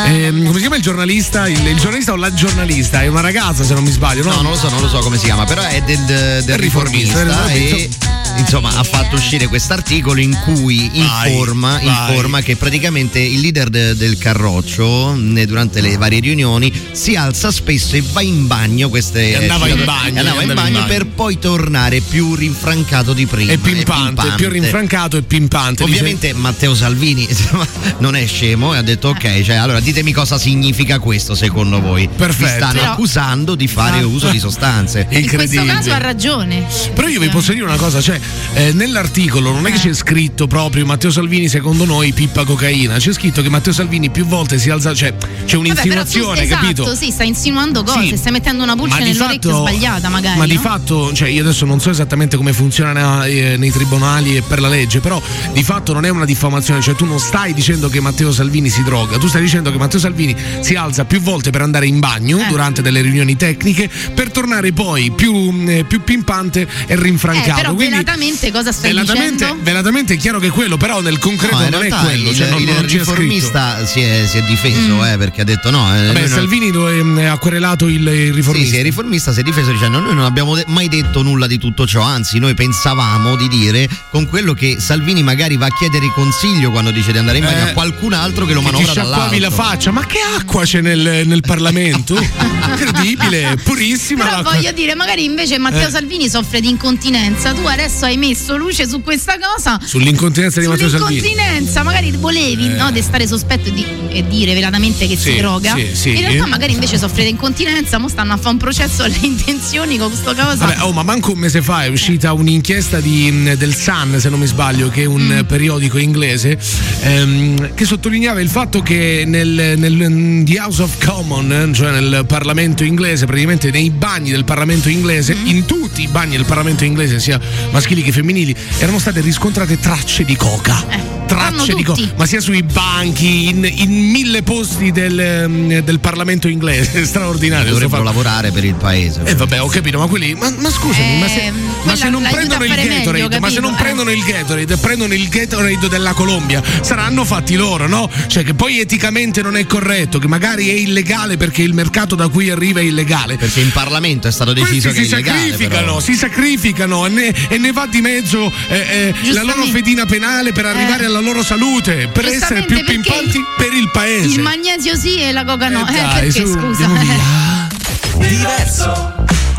[0.08, 1.48] ehm, come si chiama il giornalista?
[1.48, 3.04] Il, il giornalista o la giornalista?
[3.04, 4.32] È una ragazza, se non mi sbaglio, no?
[4.32, 7.22] No, non lo so, non lo so come si chiama, però è del, del riformista,
[7.22, 8.15] riformista, del e riformista.
[8.38, 11.88] Insomma ha fatto uscire quest'articolo in cui Vai, informa, vai.
[11.88, 17.52] informa che praticamente il leader de- del Carroccio ne- durante le varie riunioni si alza
[17.52, 20.86] spesso e va in bagno queste E andava in bagno, e andava in bagno bagno.
[20.86, 25.84] per poi tornare più rinfrancato di prima È pimpante, più rinfrancato e pimpante.
[25.84, 27.66] Ovviamente Matteo Salvini insomma,
[28.00, 32.08] non è scemo e ha detto ok, cioè allora ditemi cosa significa questo secondo voi.
[32.08, 32.44] Perfetto.
[32.44, 34.10] Mi stanno Però- accusando di fare Esatto.
[34.14, 35.00] uso di sostanze.
[35.02, 35.74] In questo Incredibile.
[35.74, 36.66] caso ha ragione.
[36.94, 38.20] Però io vi posso dire una cosa, cioè
[38.54, 43.14] eh, nell'articolo non è che c'è scritto proprio Matteo Salvini secondo noi pippa cocaina, c'è
[43.14, 46.62] scritto che Matteo Salvini più volte si alza, cioè c'è Vabbè, però tu, un'insinuazione, esatto,
[46.62, 46.96] capito?
[46.96, 48.18] sì, stai insinuando cose, Sì.
[48.18, 50.38] stai mettendo una pulce Ma di nell'orecchio fatto- sbagliata, magari.
[50.38, 50.60] Ma di no?
[50.62, 54.70] fatto, cioè io adesso non so esattamente come funziona eh, nei tribunali e per la
[54.70, 55.22] legge, però
[55.54, 58.84] di fatto non è una diffamazione, cioè tu non stai dicendo che Matteo Salvini si
[58.84, 62.40] droga, tu stai dicendo che Matteo Salvini si alza più volte per andare in bagno
[62.40, 62.46] Eh.
[62.48, 67.62] durante delle riunioni tecniche per tornare poi più, eh, più pimpante e Eh, rinfrancato.
[67.62, 69.64] però Quindi, velatamente cosa stai velatamente, dicendo?
[69.64, 72.50] velatamente è chiaro che è quello, però nel concreto No, non è quello, il, cioè
[72.50, 75.88] non, il non riformista si è, si è difeso eh, perché ha detto no.
[75.96, 78.70] eh, Vabbè, noi non- Salvini dove, eh, ha querelato il, il Sì, riformista.
[78.74, 81.58] sì, il riformista si è difeso dicendo noi non abbiamo de- mai detto nulla di
[81.58, 86.12] tutto ciò, anzi noi pensavamo di dire con quello che Salvini magari va a chiedere
[86.14, 88.92] consiglio quando dice di andare in bagno Eh, a qualcun altro che lo Che manovra
[88.92, 89.40] sciacquavi dall'alto.
[89.40, 92.18] la faccia, ma che acqua c'è nel, nel Parlamento?
[92.68, 94.54] Incredibile, purissima Però l'acqua.
[94.56, 95.92] voglio dire, magari invece Matteo Eh.
[95.92, 97.54] Salvini soffre di incontinenza.
[97.54, 99.80] Tu adesso hai messo luce su questa cosa.
[99.84, 101.20] Sull'incontinenza di Matteo Salvini.
[101.20, 105.76] Sull'incontinenza, magari volevi no, destare sospetto e, di- e dire velatamente che Sì, si droga.
[105.76, 106.10] sì, sì.
[106.10, 107.98] In realtà, magari invece soffre di incontinenza.
[107.98, 110.66] Mo stanno a fare un processo alle intenzioni con questa cosa.
[110.66, 114.40] Vabbè, oh, ma manco un mese fa è uscita un'inchiesta di, del Sun, se non
[114.40, 115.32] mi sbaglio, che è un Mm.
[115.32, 116.58] eh, periodico inglese,
[117.02, 121.92] ehm, che sottolineava il fatto che nel, nel mm, The House of Commons, eh, cioè
[122.00, 125.46] nel Parlamento inglese, praticamente nei bagni del Parlamento inglese, Mm.
[125.48, 127.40] in tutti i bagni del Parlamento inglese, sia
[127.72, 130.86] maschili che femminili, erano state riscontrate tracce di coca.
[130.90, 131.25] Eh.
[131.26, 136.48] Tracce di cose, ma sia sui banchi, in, in mille posti del, ehm, del Parlamento
[136.48, 137.72] inglese, straordinario.
[137.72, 138.16] Dovrebbero fatto.
[138.16, 139.22] lavorare per il paese.
[139.24, 140.34] Eh vabbè, ho capito, ma quelli.
[140.36, 142.98] Ma, ma scusami, Eh, ma se, ma quella se non prendono a il fare meglio,
[143.12, 147.56] Gatorade, ma se non prendono il Gatorade e prendono il Gatorade della Colombia, saranno fatti
[147.56, 148.10] loro, no?
[148.28, 152.28] Cioè che poi eticamente non è corretto, che magari è illegale perché il mercato da
[152.28, 153.36] cui arriva è illegale.
[153.38, 155.40] Perché in Parlamento è stato deciso Questi che si è illegale.
[155.50, 156.00] sacrificano, però.
[156.00, 160.52] si sacrificano e ne, e ne va di mezzo eh, eh, la loro fedina penale
[160.52, 161.08] per arrivare Eh.
[161.16, 164.26] Alla loro salute, per essere più pimpanti per il paese.
[164.36, 165.88] Il magnesio sì e la coca no.
[165.88, 166.88] Eh, Eh, dai, perché su, scusa?
[168.20, 169.16] Diverso.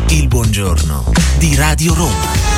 [0.09, 2.56] Il buongiorno di Radio Roma.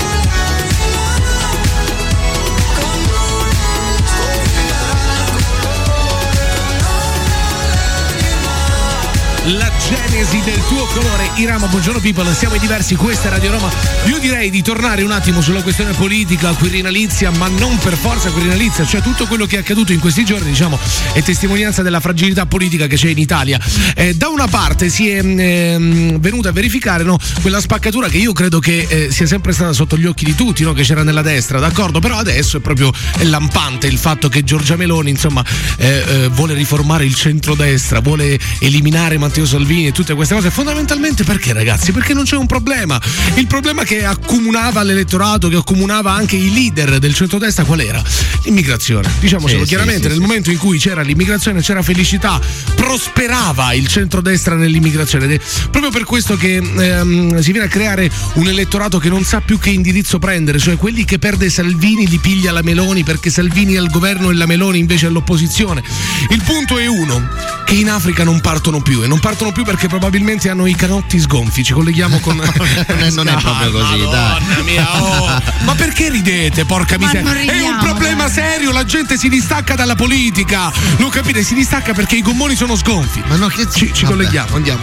[9.90, 11.32] Genesi del tuo colore.
[11.38, 13.72] Irama, buongiorno people, siamo i diversi, questa è Radio Roma.
[14.06, 18.86] Io direi di tornare un attimo sulla questione politica, quirinalizia, ma non per forza quirinalizia,
[18.86, 20.78] cioè tutto quello che è accaduto in questi giorni, diciamo,
[21.14, 23.60] è testimonianza della fragilità politica che c'è in Italia.
[23.96, 28.32] Eh, da una parte si è ehm, venuta a verificare no, quella spaccatura che io
[28.32, 31.24] credo che eh, sia sempre stata sotto gli occhi di tutti, no, che c'era nella
[31.24, 32.00] destra, d'accordo?
[32.00, 35.44] Però adesso è proprio lampante il fatto che Giorgia Meloni, insomma,
[35.78, 40.50] eh, eh, vuole riformare il centrodestra, vuole eliminare Matteo Salvini e tutte queste cose.
[40.52, 41.92] Fondamentalmente perché, ragazzi?
[41.92, 43.00] Perché non c'è un problema.
[43.36, 48.02] Il problema che accomunava l'elettorato, che accomunava anche i leader del centrodestra, qual era?
[48.44, 49.10] L'immigrazione.
[49.20, 50.22] Diciamocelo sì, chiaramente, sì, nel sì.
[50.22, 52.40] momento in cui c'era l'immigrazione, c'era felicità,
[52.76, 55.26] prosperava il centrodestra nell'immigrazione.
[55.26, 55.40] Ed è
[55.70, 59.60] proprio per questo che ehm, si viene a creare un elettorato che non sa più
[59.60, 63.78] che indirizzo prendere, cioè quelli che perde Salvini li piglia la Meloni perché Salvini è
[63.78, 65.84] al governo e la Meloni invece è all'opposizione.
[66.30, 67.28] Il punto è uno,
[67.66, 71.20] che in Africa non partono più e non partono più perché probabilmente hanno i canotti
[71.20, 71.64] sgonfi.
[71.64, 72.38] Ci colleghiamo con.
[73.14, 74.10] non è proprio così, dai.
[74.10, 75.42] Madonna mia, oh.
[75.60, 77.32] Ma perché ridete, porca Ma miseria?
[77.32, 78.34] non È un problema dai.
[78.34, 80.72] serio, la gente si distacca dalla politica.
[80.98, 83.22] Non capite, si distacca perché i gommoni sono sgonfi.
[83.28, 84.16] Ma no, che Ci, ci vabbè.
[84.16, 84.82] colleghiamo, andiamo.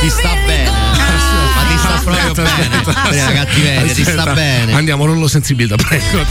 [0.00, 0.70] Ti sta bene.
[0.70, 2.76] Ma ti sta proprio Aspetta, bene.
[2.76, 3.24] aspetta.
[3.24, 4.32] La cattiveria, ti sta Aspetta.
[4.32, 4.72] bene.
[4.74, 6.24] Andiamo, rollo sensibilità, prego.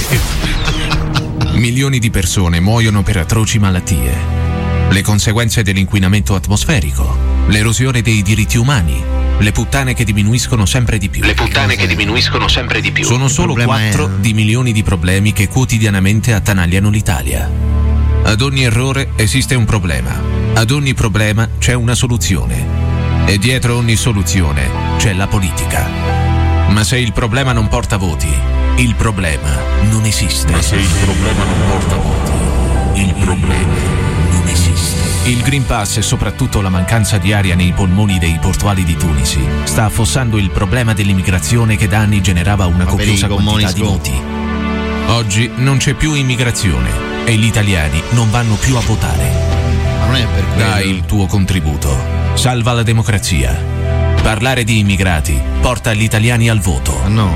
[1.52, 4.51] Milioni di persone muoiono per atroci malattie.
[4.92, 9.02] Le conseguenze dell'inquinamento atmosferico, l'erosione dei diritti umani,
[9.38, 11.24] le puttane che diminuiscono sempre di più.
[11.24, 13.06] Le puttane che diminuiscono sempre di più.
[13.06, 17.50] Sono solo problema è- 4 di milioni di problemi che quotidianamente attanagliano l'Italia.
[18.24, 20.12] Ad ogni errore esiste un problema.
[20.56, 22.90] Ad ogni problema c'è una soluzione.
[23.28, 25.88] E dietro ogni soluzione c'è la politica.
[26.68, 28.28] Ma se il problema non porta voti,
[28.76, 29.58] il problema
[29.90, 30.52] non esiste.
[30.52, 34.11] Ma se il problema non porta voti, il problema non esiste.
[35.24, 39.40] Il Green Pass e soprattutto la mancanza di aria nei polmoni dei portuali di Tunisi
[39.66, 44.22] sta affossando il problema dell'immigrazione che da anni generava una Ma copiosa quantità di voti.
[45.10, 46.90] Oggi non c'è più immigrazione
[47.26, 49.32] e gli italiani non vanno più a votare.
[50.00, 50.70] Ma non è per quello.
[50.70, 51.96] Dai il tuo contributo.
[52.34, 53.56] Salva la democrazia.
[54.24, 56.98] Parlare di immigrati porta gli italiani al voto.
[57.04, 57.32] Ma no.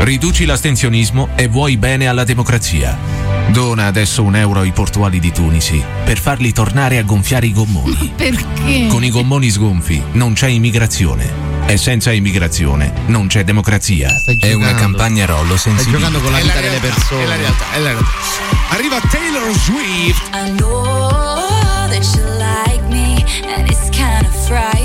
[0.00, 3.31] Riduci l'astensionismo e vuoi bene alla democrazia.
[3.50, 8.12] Dona adesso un euro ai portuali di Tunisi per farli tornare a gonfiare i gommoni.
[8.16, 8.86] Perché?
[8.88, 11.50] Con i gommoni sgonfi non c'è immigrazione.
[11.66, 14.08] E senza immigrazione non c'è democrazia.
[14.18, 15.98] Stai È una campagna rollo Stai sensibile.
[15.98, 17.22] giocando con la vita la delle persone.
[17.22, 18.10] È la realtà, è la realtà.
[18.70, 20.22] Arriva Taylor Swift.
[20.34, 23.24] I know that you like me,
[23.56, 24.81] and it's kind of frightening.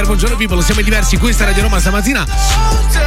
[0.00, 2.24] Bieber, buongiorno people, siamo diversi, questa è Radio Roma stamattina.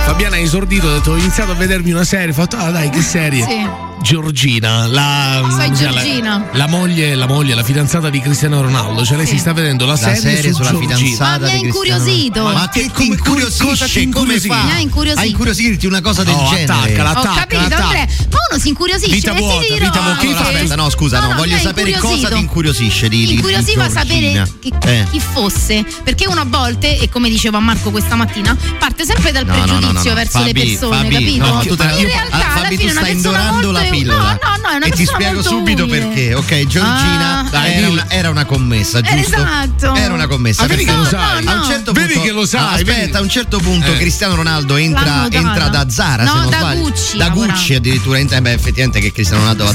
[0.05, 2.89] Fabiana ha esordito, ha detto ho iniziato a vedermi una serie, ho fatto ah dai
[2.91, 3.43] che serie.
[3.47, 3.91] Sì.
[4.03, 6.37] Giorgina, la, Sai, cioè, Giorgina.
[6.51, 9.33] La, la moglie, la moglie, la fidanzata di Cristiano Ronaldo, cioè lei Sì.
[9.35, 10.95] si sta vedendo la, La serie, serie su sulla Giorgina.
[10.97, 12.39] fidanzata Ma mi ha di Cristiano incuriosito.
[12.39, 12.57] Ronaldo.
[12.57, 14.09] Ma Ma che ti come- ti incuriosisce?
[14.09, 14.63] Come fa?
[14.63, 15.21] Mi ha incuriosito.
[15.21, 16.63] A incuriosirti una cosa del Oh, genere?
[16.73, 17.83] attaccala, Ho attacca, capito, attacca.
[17.83, 18.07] Andrea.
[18.29, 19.11] Ma uno si incuriosisce.
[19.15, 20.19] Vita vuota, dirò vita vuota.
[20.19, 24.47] Allora, aspetta, no, scusa, no, mi voglio sapere cosa ti incuriosisce di, Mi incuriosiva sapere
[24.59, 25.05] chi, Eh.
[25.11, 29.53] chi fosse, perché una volte, e come diceva Marco questa mattina, parte sempre dal No,
[29.53, 30.15] no, no, pregiudizio no, no.
[30.15, 31.45] verso le Fabi, persone, Fabi, capito?
[31.45, 33.81] no, tu te- in io- realtà, ah, alla Fabi, fine tu stai indorando molto la
[33.89, 34.17] pillola.
[34.17, 35.99] No, no, no, è una e ti spiego subito umile.
[35.99, 36.33] perché.
[36.33, 37.49] Ok, Giorgina Ah.
[37.49, 39.35] Dai, era, una, era una commessa, Eh, giusto?
[39.35, 39.95] esatto.
[39.95, 40.63] Era una commessa.
[40.63, 41.43] Ah, vedi perché che lo No, sai.
[41.43, 41.65] no, A un no.
[41.65, 43.97] certo Vedi punto, che lo sai, Ah, Aspetta, a un certo punto Eh.
[43.97, 46.81] Cristiano Ronaldo entra, entra da Zara, No, se non da sbaglio.
[46.81, 47.29] Gucci, Da.
[47.29, 48.19] Gucci addirittura.
[48.19, 49.71] entra- Beh, effettivamente che Cristiano Ronaldo va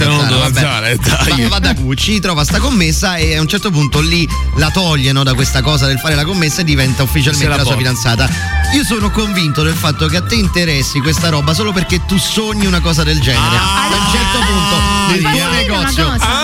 [0.49, 0.89] da Zara.
[0.89, 0.97] Eh.
[0.97, 5.13] Va, va da Gucci, trova sta commessa e a un certo punto lì la toglie
[5.13, 7.77] no, da questa cosa del fare la commessa e diventa ufficialmente Se la la sua
[7.77, 8.29] fidanzata.
[8.75, 12.67] Io sono convinto del fatto che a te interessi questa roba solo perché tu sogni
[12.67, 13.57] una cosa del genere.
[13.57, 14.77] Ah, a un certo punto
[15.13, 16.27] nel tuo negozio cosa?
[16.27, 16.38] Ah!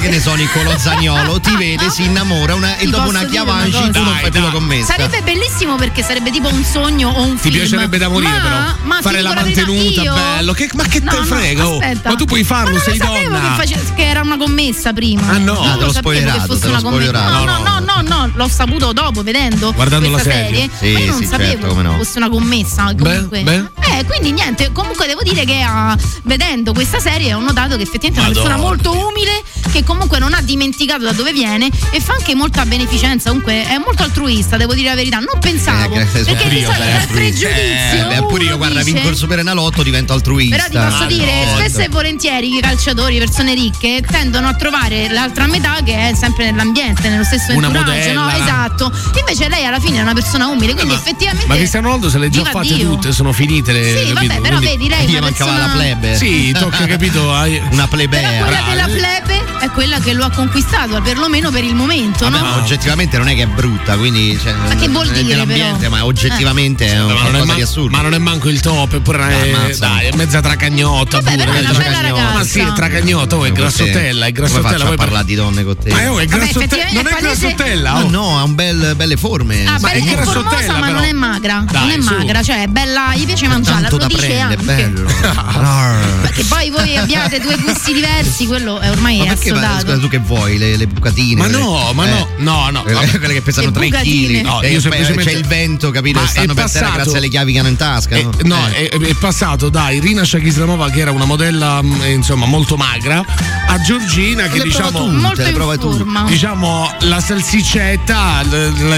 [0.00, 3.76] Che ne so, Niccolò Zagnolo ti vede, si innamora una- e Ti dopo una chiavanci
[3.76, 4.86] una tu non fai più la commessa.
[4.94, 7.54] Sarebbe bellissimo perché sarebbe tipo un sogno o un Ti film.
[7.58, 8.56] piacerebbe da morire, ma, però.
[8.82, 10.52] Ma Fare ti la mantenuta, io- bello.
[10.52, 11.72] Che- ma che No, te no, frega, oh?
[11.78, 12.08] aspetta.
[12.10, 13.40] Ma tu puoi farlo, Ma non sei lo sapevo donna.
[13.56, 15.26] Che, face- che era una commessa prima.
[15.28, 15.52] Ah, no?
[15.52, 17.28] Ah, te lo l'ho sapevo spoilerato, che fosse te l'ho una commessa.
[17.28, 20.70] No, no, no, no, no, l'ho saputo dopo vedendo Guardando questa la serie.
[20.78, 21.96] Sì, ma io non sì, sapevo certo, come no.
[21.96, 22.94] fosse una commessa.
[22.96, 23.40] Comunque.
[23.80, 28.20] Eh, quindi niente, comunque devo dire che ah, vedendo questa serie ho notato che effettivamente
[28.20, 32.12] è una persona molto umile che comunque non ha dimenticato da dove viene e fa
[32.14, 35.18] anche molta beneficenza, comunque è molto altruista, devo dire la verità.
[35.18, 35.94] Non pensavo.
[35.96, 37.12] Eh, perché pure di solito altruista.
[37.14, 38.10] pregiudizio.
[38.10, 40.56] Eh, pure io, guarda, dice- vinco il Superenalotto, divento altruista.
[40.56, 44.54] però ti posso Ah, dire, no, spesso e volentieri i calciatori, persone ricche, tendono a
[44.54, 48.22] trovare l'altra metà che è sempre nell'ambiente, nello stesso Una entourage, no?
[48.22, 48.44] modella.
[48.44, 48.92] Esatto.
[49.18, 51.46] Invece lei alla fine è una persona umile, quindi effettivamente.
[51.46, 52.90] Ma Cristiano Ronaldo se le già fatte Dio.
[52.90, 53.82] tutte, sono finite le.
[53.84, 54.14] Sì, capito?
[54.14, 55.72] vabbè, però Quindi- vedi, lei è Gli una mancava persona...
[55.72, 56.16] la plebe.
[56.16, 57.32] Sì, tocca, capito?
[57.34, 58.42] hai- Una Però plebea.
[58.44, 62.44] quella della plebe è quella che lo ha conquistato, perlomeno per il momento, Vabbè, no?
[62.50, 64.38] ma oggettivamente non è che è brutta, quindi.
[64.38, 65.88] Cioè, Ma che vuol dire, però?
[65.88, 67.96] ma oggettivamente è un Ma non, è qualcosa man- di assurdo.
[67.96, 69.86] ma non è manco il top, eppure è, ammazza.
[69.86, 71.20] dai, è mezza tracagnotta.
[71.22, 72.20] Vabbè, pure, però è una mezza bella tracagnotta.
[72.20, 72.38] ragazza.
[72.38, 74.68] Ma sì, è tracagnotta, oh, è grassottella, è grassottella.
[74.68, 75.90] faccio a poi parlare di donne con te?
[75.92, 76.84] Ma io è grassottella.
[76.92, 78.10] Non è grassottella, No, oh.
[78.10, 79.64] no, ha un bel, belle forme.
[79.64, 81.64] Ah, Ma è grassottella, ma non è magra.
[81.66, 84.56] Dai, non è magra, cioè è bella, gli piace mangiarla, lo dice anche.
[84.62, 85.08] bello.
[86.20, 90.08] Perché poi voi abbiate due gusti diversi, quello è ormai Ma è perché scusa, tu
[90.08, 90.58] che vuoi?
[90.58, 91.36] Le, le bucatine?
[91.40, 92.82] Ma quelle- no, ma no, no, no.
[92.82, 94.40] Quelle, quelle che pesano Le 3 bucatine.
[94.40, 94.44] kg.
[94.46, 96.20] No, io semplicemente- C'è il vento, capito?
[96.20, 98.14] Ma stanno è per terra passato- grazie alle chiavi che hanno in tasca.
[98.16, 98.30] Eh, no?
[98.56, 98.88] no, Eh.
[98.88, 103.24] è, è passato da Irina Shakislamova che era una modella eh, insomma molto magra
[103.66, 106.24] a Giorgina che le prova diciamo tutte, Molto le prova forma.
[106.24, 108.42] diciamo la salsiccetta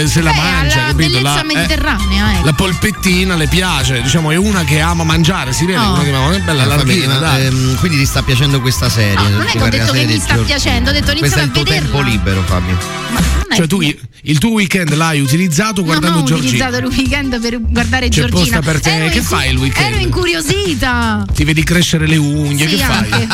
[0.06, 1.20] se la Beh, mangia alla capito?
[1.20, 2.44] La, eh, mediterranea, ecco.
[2.46, 5.92] la polpettina le piace diciamo è una che ama mangiare si vede Oh.
[5.94, 9.14] una che ama- è bella Eh, larghina dai ehm, quindi ti sta piacendo questa serie?
[9.14, 10.58] No, non è che ho detto la che mi sta Giorgina.
[10.62, 12.78] Piacendo, ho detto ho Questo è il tuo a tempo libero, Fabio.
[13.12, 17.40] Ma cioè tu il tuo weekend l'hai utilizzato guardando non ho Giorgina utilizzato il weekend
[17.40, 18.40] per guardare C'è Giorgina.
[18.40, 18.90] posta per te.
[18.94, 19.92] Ero Che incu- fai il weekend?
[19.92, 21.24] Ero incuriosita.
[21.34, 23.28] ti vedi crescere le unghie Sì, che fai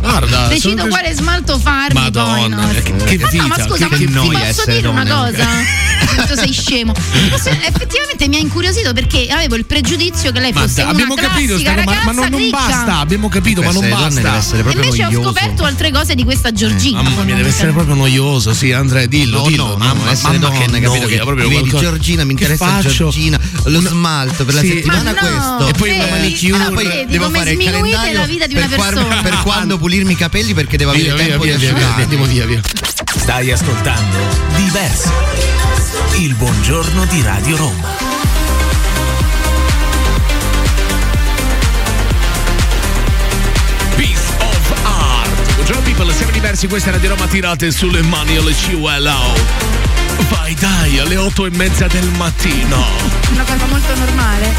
[0.00, 2.66] guarda Decido sono- quale smalto farmi Madonna, poi.
[2.66, 2.82] no?
[2.82, 5.46] che- che ma no, ma scusa, che- ma che noia posso dire una cosa?
[6.26, 6.92] Tu sei scemo.
[7.30, 10.90] Posso- effettivamente mi ha incuriosito perché avevo il pregiudizio che lei Ma fosse da- una
[10.92, 14.38] abbiamo capito, classica sta- ma, ragazza ma non, non basta, abbiamo capito, ma non basta.
[14.68, 16.71] E invece ho scoperto altre cose di questa Giorgina.
[16.92, 19.66] Mamma mia, deve essere proprio noioso, sì, Andrea, dillo, No, dillo.
[19.68, 22.30] no, mamma, no, essere mamma donne, che capito noia, che proprio vedi qualcosa- Giorgina, mi
[22.32, 22.88] interessa faccio?
[22.88, 24.66] Giorgina, lo smalto per la Sì.
[24.68, 25.68] settimana Ma no, questo.
[25.68, 26.10] E poi una vedi?
[26.10, 26.62] manicure.
[26.64, 29.22] Ah, poi vedi devo come fare il calendario la vita di una per quando- persona.
[29.22, 31.78] per quando pulirmi i capelli perché devo avere Via, via, tempo via, di via, via,
[31.86, 32.02] asciugarli.
[32.02, 32.60] andiamo via, via.
[33.16, 34.16] Stai ascoltando
[34.56, 35.12] Diverso.
[36.18, 38.20] Il buongiorno di Radio Roma.
[46.42, 49.32] Diversi, questa è Radio Roma tirate sulle mani alle CULO.
[50.28, 52.84] Vai dai, alle otto e mezza del mattino.
[53.30, 54.52] Una cosa molto normale.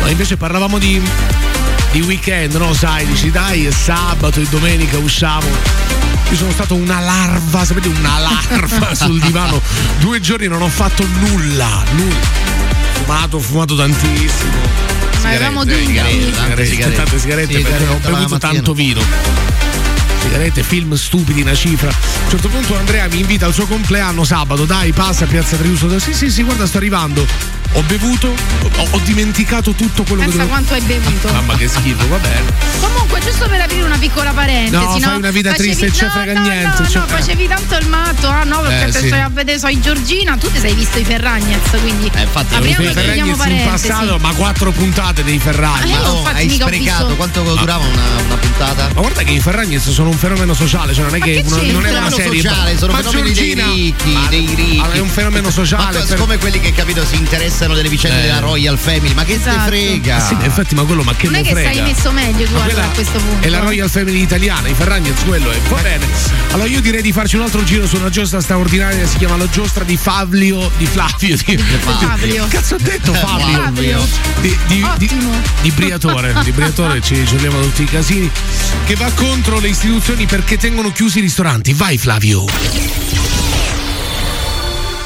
[0.00, 1.02] Ma invece parlavamo di,
[1.90, 2.72] di weekend, no?
[2.74, 5.48] Sai, dici dai, è sabato e domenica usciamo.
[6.30, 9.60] Io sono stato una larva, sapete, una larva sul divano.
[9.98, 12.48] Due giorni non ho fatto nulla, nulla.
[12.92, 14.52] Fumato, fumato tantissimo.
[15.22, 15.92] Ma avevamo Sigarette, dubbi.
[15.92, 16.96] sigarette, sigarette, Sigarette.
[16.96, 19.02] tante sigarette Sì, perché ho bevuto tanto vino.
[20.20, 21.88] Sigarette, film stupidi, una cifra.
[21.88, 25.56] A un certo punto Andrea mi invita al suo compleanno sabato, dai, passa a Piazza
[25.56, 25.98] Triuso.
[25.98, 27.59] Sì, sì, sì, guarda, sto arrivando.
[27.74, 28.26] Ho bevuto,
[28.76, 30.48] ho, ho dimenticato tutto quello Pensa che dovevo.
[30.48, 31.32] quanto hai bevuto.
[31.32, 32.52] Mamma che schifo, va bene.
[32.80, 34.98] Comunque, giusto per aprire una piccola parentesi, No, no?
[34.98, 37.46] fai una vita Facevi- triste e ce no, frega no, niente, No, cioè- no, facevi
[37.48, 39.06] tanto il matto, ah no, perché Eh, te sì.
[39.06, 42.54] stai a vedere, so i Giorgina, tu ti sei visto i Ferragnez, quindi Eh, infatti,
[42.56, 45.94] apriamo i Ferragnez in passato, ma quattro puntate dei Ferragni.
[45.94, 48.88] Ah, no, hai sprecato, visto- quanto durava una, una puntata?
[48.94, 51.42] Ma guarda che i Ferragnez sono un fenomeno sociale, cioè non è Ma che, che
[51.46, 52.42] uno- non è una fenomeno serie.
[52.42, 54.76] sociale, sono ma fenomeni Giorgina- dei ricchi, dei ricchi.
[54.78, 56.04] ma è un fenomeno sociale.
[56.16, 58.22] Come quelli che capito si interessano delle vicende Eh.
[58.22, 59.56] della Royal Family, ma che Esatto.
[59.56, 60.16] te frega?
[60.16, 61.70] Ah, sì, ma infatti, ma quello ma che Non è che frega?
[61.72, 63.46] stai messo meglio tu allora, quella a questo punto.
[63.46, 65.58] È la Royal Family italiana, i Ferragnez quello è.
[65.68, 66.06] Va bene.
[66.52, 69.48] Allora io direi di farci un altro giro su una giostra straordinaria, si chiama la
[69.48, 72.46] giostra di Favlio, di Flavio, di Fabio.
[72.48, 73.62] Cazzo ho detto Fabio?
[73.62, 74.08] Fabio.
[74.40, 75.10] Di, di, di,
[75.62, 78.30] di Briatore, di Briatore ci giochiamo tutti i casini,
[78.86, 81.72] che va contro le istituzioni perché tengono chiusi i ristoranti.
[81.74, 82.44] Vai Flavio.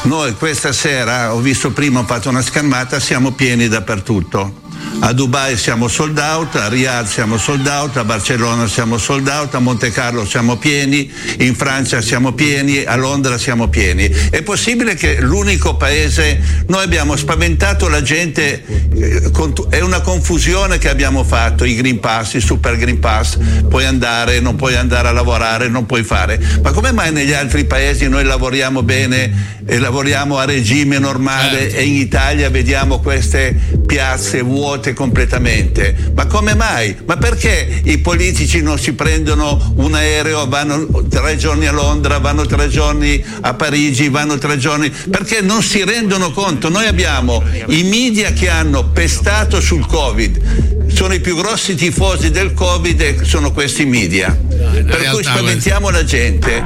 [0.05, 4.64] Noi questa sera, ho visto prima, ho fatto una schermata, siamo pieni dappertutto.
[5.01, 9.55] A Dubai siamo sold out, a Riyadh siamo sold out, a Barcellona siamo sold out,
[9.55, 14.09] a Monte Carlo siamo pieni, in Francia siamo pieni, a Londra siamo pieni.
[14.09, 19.31] È possibile che l'unico paese, noi abbiamo spaventato la gente, eh,
[19.69, 23.37] è una confusione che abbiamo fatto, i Green Pass, i Super Green Pass,
[23.69, 26.41] puoi andare, non puoi andare a lavorare, non puoi fare.
[26.63, 31.83] Ma come mai negli altri paesi noi lavoriamo bene e lavoriamo a regime normale e
[31.85, 33.55] in Italia vediamo queste
[33.87, 36.13] piazze vuote completamente?
[36.15, 36.97] Ma come mai?
[37.07, 42.45] Ma perché i politici non si prendono un aereo, vanno tre giorni a Londra, vanno
[42.47, 44.91] tre giorni a Parigi, vanno tre giorni?
[44.91, 46.69] Perché non si rendono conto?
[46.69, 52.53] Noi abbiamo i media che hanno pestato sul Covid, sono i più grossi tifosi del
[52.53, 54.37] Covid e sono questi media.
[54.37, 56.63] Per cui spaventiamo la gente.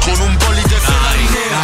[0.00, 0.62] Con un po' di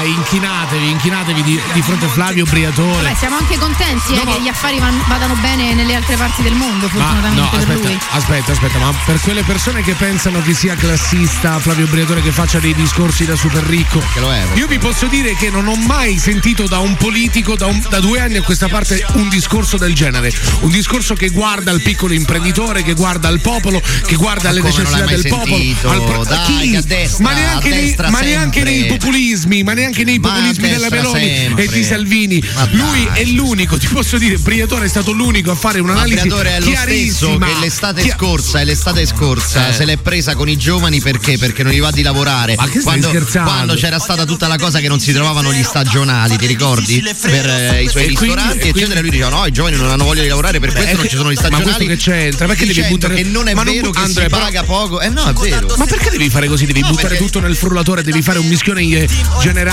[0.08, 3.08] Inchinatevi, inchinatevi di, di fronte a Flavio Briatore.
[3.10, 6.16] Beh, siamo anche contenti eh, No, ma- che gli affari van- vadano bene nelle altre
[6.16, 7.98] parti del mondo, Ma fortunatamente no, per aspetta, lui.
[8.10, 12.58] aspetta, aspetta, ma per quelle persone che pensano che sia classista Flavio Briatore che faccia
[12.58, 16.18] dei discorsi da super ricco, lo è, io vi posso dire che non ho mai
[16.18, 19.94] sentito da un politico da, un- da due anni a questa parte un discorso del
[19.94, 20.32] genere.
[20.60, 25.04] Un discorso che guarda il piccolo imprenditore, che guarda il popolo, che guarda alle necessità
[25.04, 25.56] del popolo.
[25.56, 25.88] sentito?
[25.90, 26.80] al pro- Dai, chi?
[26.86, 30.68] destra, ma neanche, a nei, ma neanche nei populismi, ma neanche nei Ma a populismi
[30.68, 31.64] della Meloni sempre.
[31.64, 32.42] e di Salvini.
[32.54, 32.76] Ma dai.
[32.76, 36.50] Lui è l'unico, ti posso dire, Briatore è stato l'unico a fare Ma un'analisi Briatore
[36.50, 37.46] è lo stesso chiarissima.
[37.46, 39.72] che l'estate Chia- scorsa e l'estate scorsa Eh.
[39.72, 41.38] se l'è presa con i giovani perché?
[41.38, 42.54] Perché non gli va di lavorare.
[42.56, 43.50] Ma che stai quando, scherzando?
[43.50, 47.02] quando c'era stata tutta la cosa che non si trovavano gli stagionali, ti ricordi?
[47.20, 49.00] Per eh, i suoi E ristoranti, e quindi- eccetera.
[49.00, 51.16] Lui diceva: No, i giovani non hanno voglia di lavorare, per questo Eh, non ci
[51.16, 51.84] sono gli ma stagionali.
[51.86, 52.46] questo che c'entra?
[52.46, 55.00] Perché devi buttare- che non è Ma non vero bu- che Andrea, si paga poco.
[55.00, 55.74] Eh no, è vero.
[55.76, 56.66] Ma perché devi fare così?
[56.66, 59.08] Devi No, buttare perché- tutto nel frullatore, devi fare un mischione eh,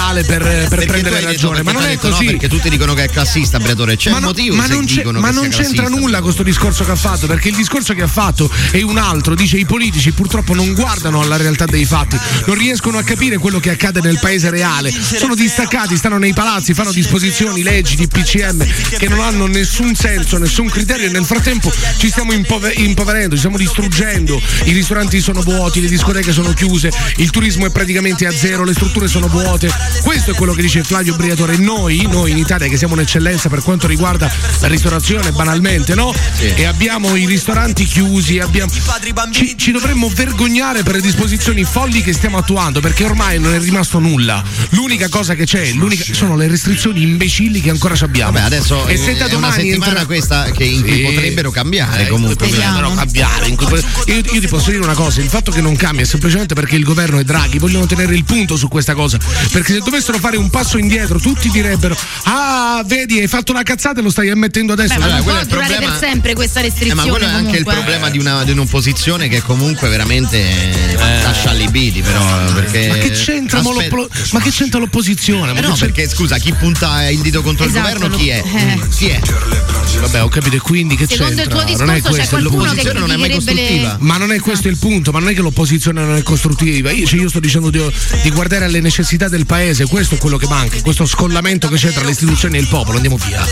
[0.07, 1.63] generale per, per prendere ragione.
[1.63, 2.25] Ma non è detto no, così.
[2.27, 3.97] perché tutti dicono che è classista, Briatore.
[3.97, 5.89] C'è ma un no- motivo ma non, c'è- ma non c'entra classista.
[5.89, 9.35] nulla questo discorso che ha fatto, perché il discorso che ha fatto è un altro.
[9.35, 13.59] Dice i politici purtroppo non guardano alla realtà dei fatti, non riescono a capire quello
[13.59, 14.91] che accade nel paese reale.
[14.91, 18.65] Sono distaccati, stanno nei palazzi, fanno disposizioni, leggi di PCM
[18.97, 23.39] che non hanno nessun senso, nessun criterio e nel frattempo ci stiamo impove- impoverendo, ci
[23.39, 24.39] stiamo distruggendo.
[24.63, 28.73] I ristoranti sono vuoti, le discoteche sono chiuse, il turismo è praticamente a zero, le
[28.73, 29.69] strutture sono vuote.
[30.03, 31.57] Questo è quello che dice Flavio Briatore.
[31.57, 36.13] Noi, noi in Italia che siamo un'eccellenza per quanto riguarda la ristorazione, banalmente, no?
[36.39, 38.71] E abbiamo i ristoranti chiusi, abbiamo-
[39.31, 43.59] ci, ci dovremmo vergognare per le disposizioni folli che stiamo attuando, perché ormai non è
[43.59, 44.41] rimasto nulla.
[44.69, 45.73] L'unica cosa che c'è,
[46.13, 48.31] sono le restrizioni imbecilli che ancora ci abbiamo.
[48.33, 51.01] Vabbè, adesso e se da è una domani settimana entra- questa che in cui Sì.
[51.03, 52.47] potrebbero cambiare Eh, comunque.
[52.47, 53.55] potrebbero cambiare.
[53.55, 56.55] cui- Io, io ti posso dire una cosa: il fatto che non cambia è semplicemente
[56.55, 59.17] perché il governo e Draghi vogliono tenere il punto su questa cosa.
[59.51, 63.99] Perché se dovessero fare un passo indietro, tutti direbbero: Ah, vedi, hai fatto una cazzata
[63.99, 64.93] e lo stai ammettendo adesso.
[64.95, 67.01] Beh, ma non può durare problema- per sempre questa Eh, restrizione.
[67.01, 67.73] ma quello è anche il comunque.
[67.73, 72.21] problema di, una, di un'opposizione che comunque veramente eh, lascia allibiti però
[72.53, 75.53] perché Ma che c'entra, l'oppo- ma che c'entra l'opposizione?
[75.53, 78.43] Ma Eh no, perché scusa, chi punta il dito contro Esatto, il governo chi è?
[78.45, 78.79] eh.
[78.95, 79.19] Chi è?
[79.99, 81.43] Vabbè, ho capito, e quindi che Secondo c'entra?
[81.43, 83.67] il tuo non è discorso c'è questo, qualcuno che l'opposizione non è mai criticherebbe le...
[83.67, 83.97] costruttiva.
[84.01, 86.91] Ma non è questo il punto, ma non è che l'opposizione non è costruttiva.
[86.91, 87.81] Io, cioè, io sto dicendo di,
[88.21, 91.91] di guardare alle necessità del paese, questo è quello che manca, questo scollamento che c'è
[91.91, 92.95] tra le istituzioni e il popolo.
[92.95, 93.45] Andiamo via.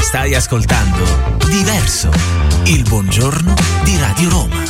[0.00, 2.10] Stai ascoltando Diverso,
[2.66, 4.62] il buongiorno di Radio Roma.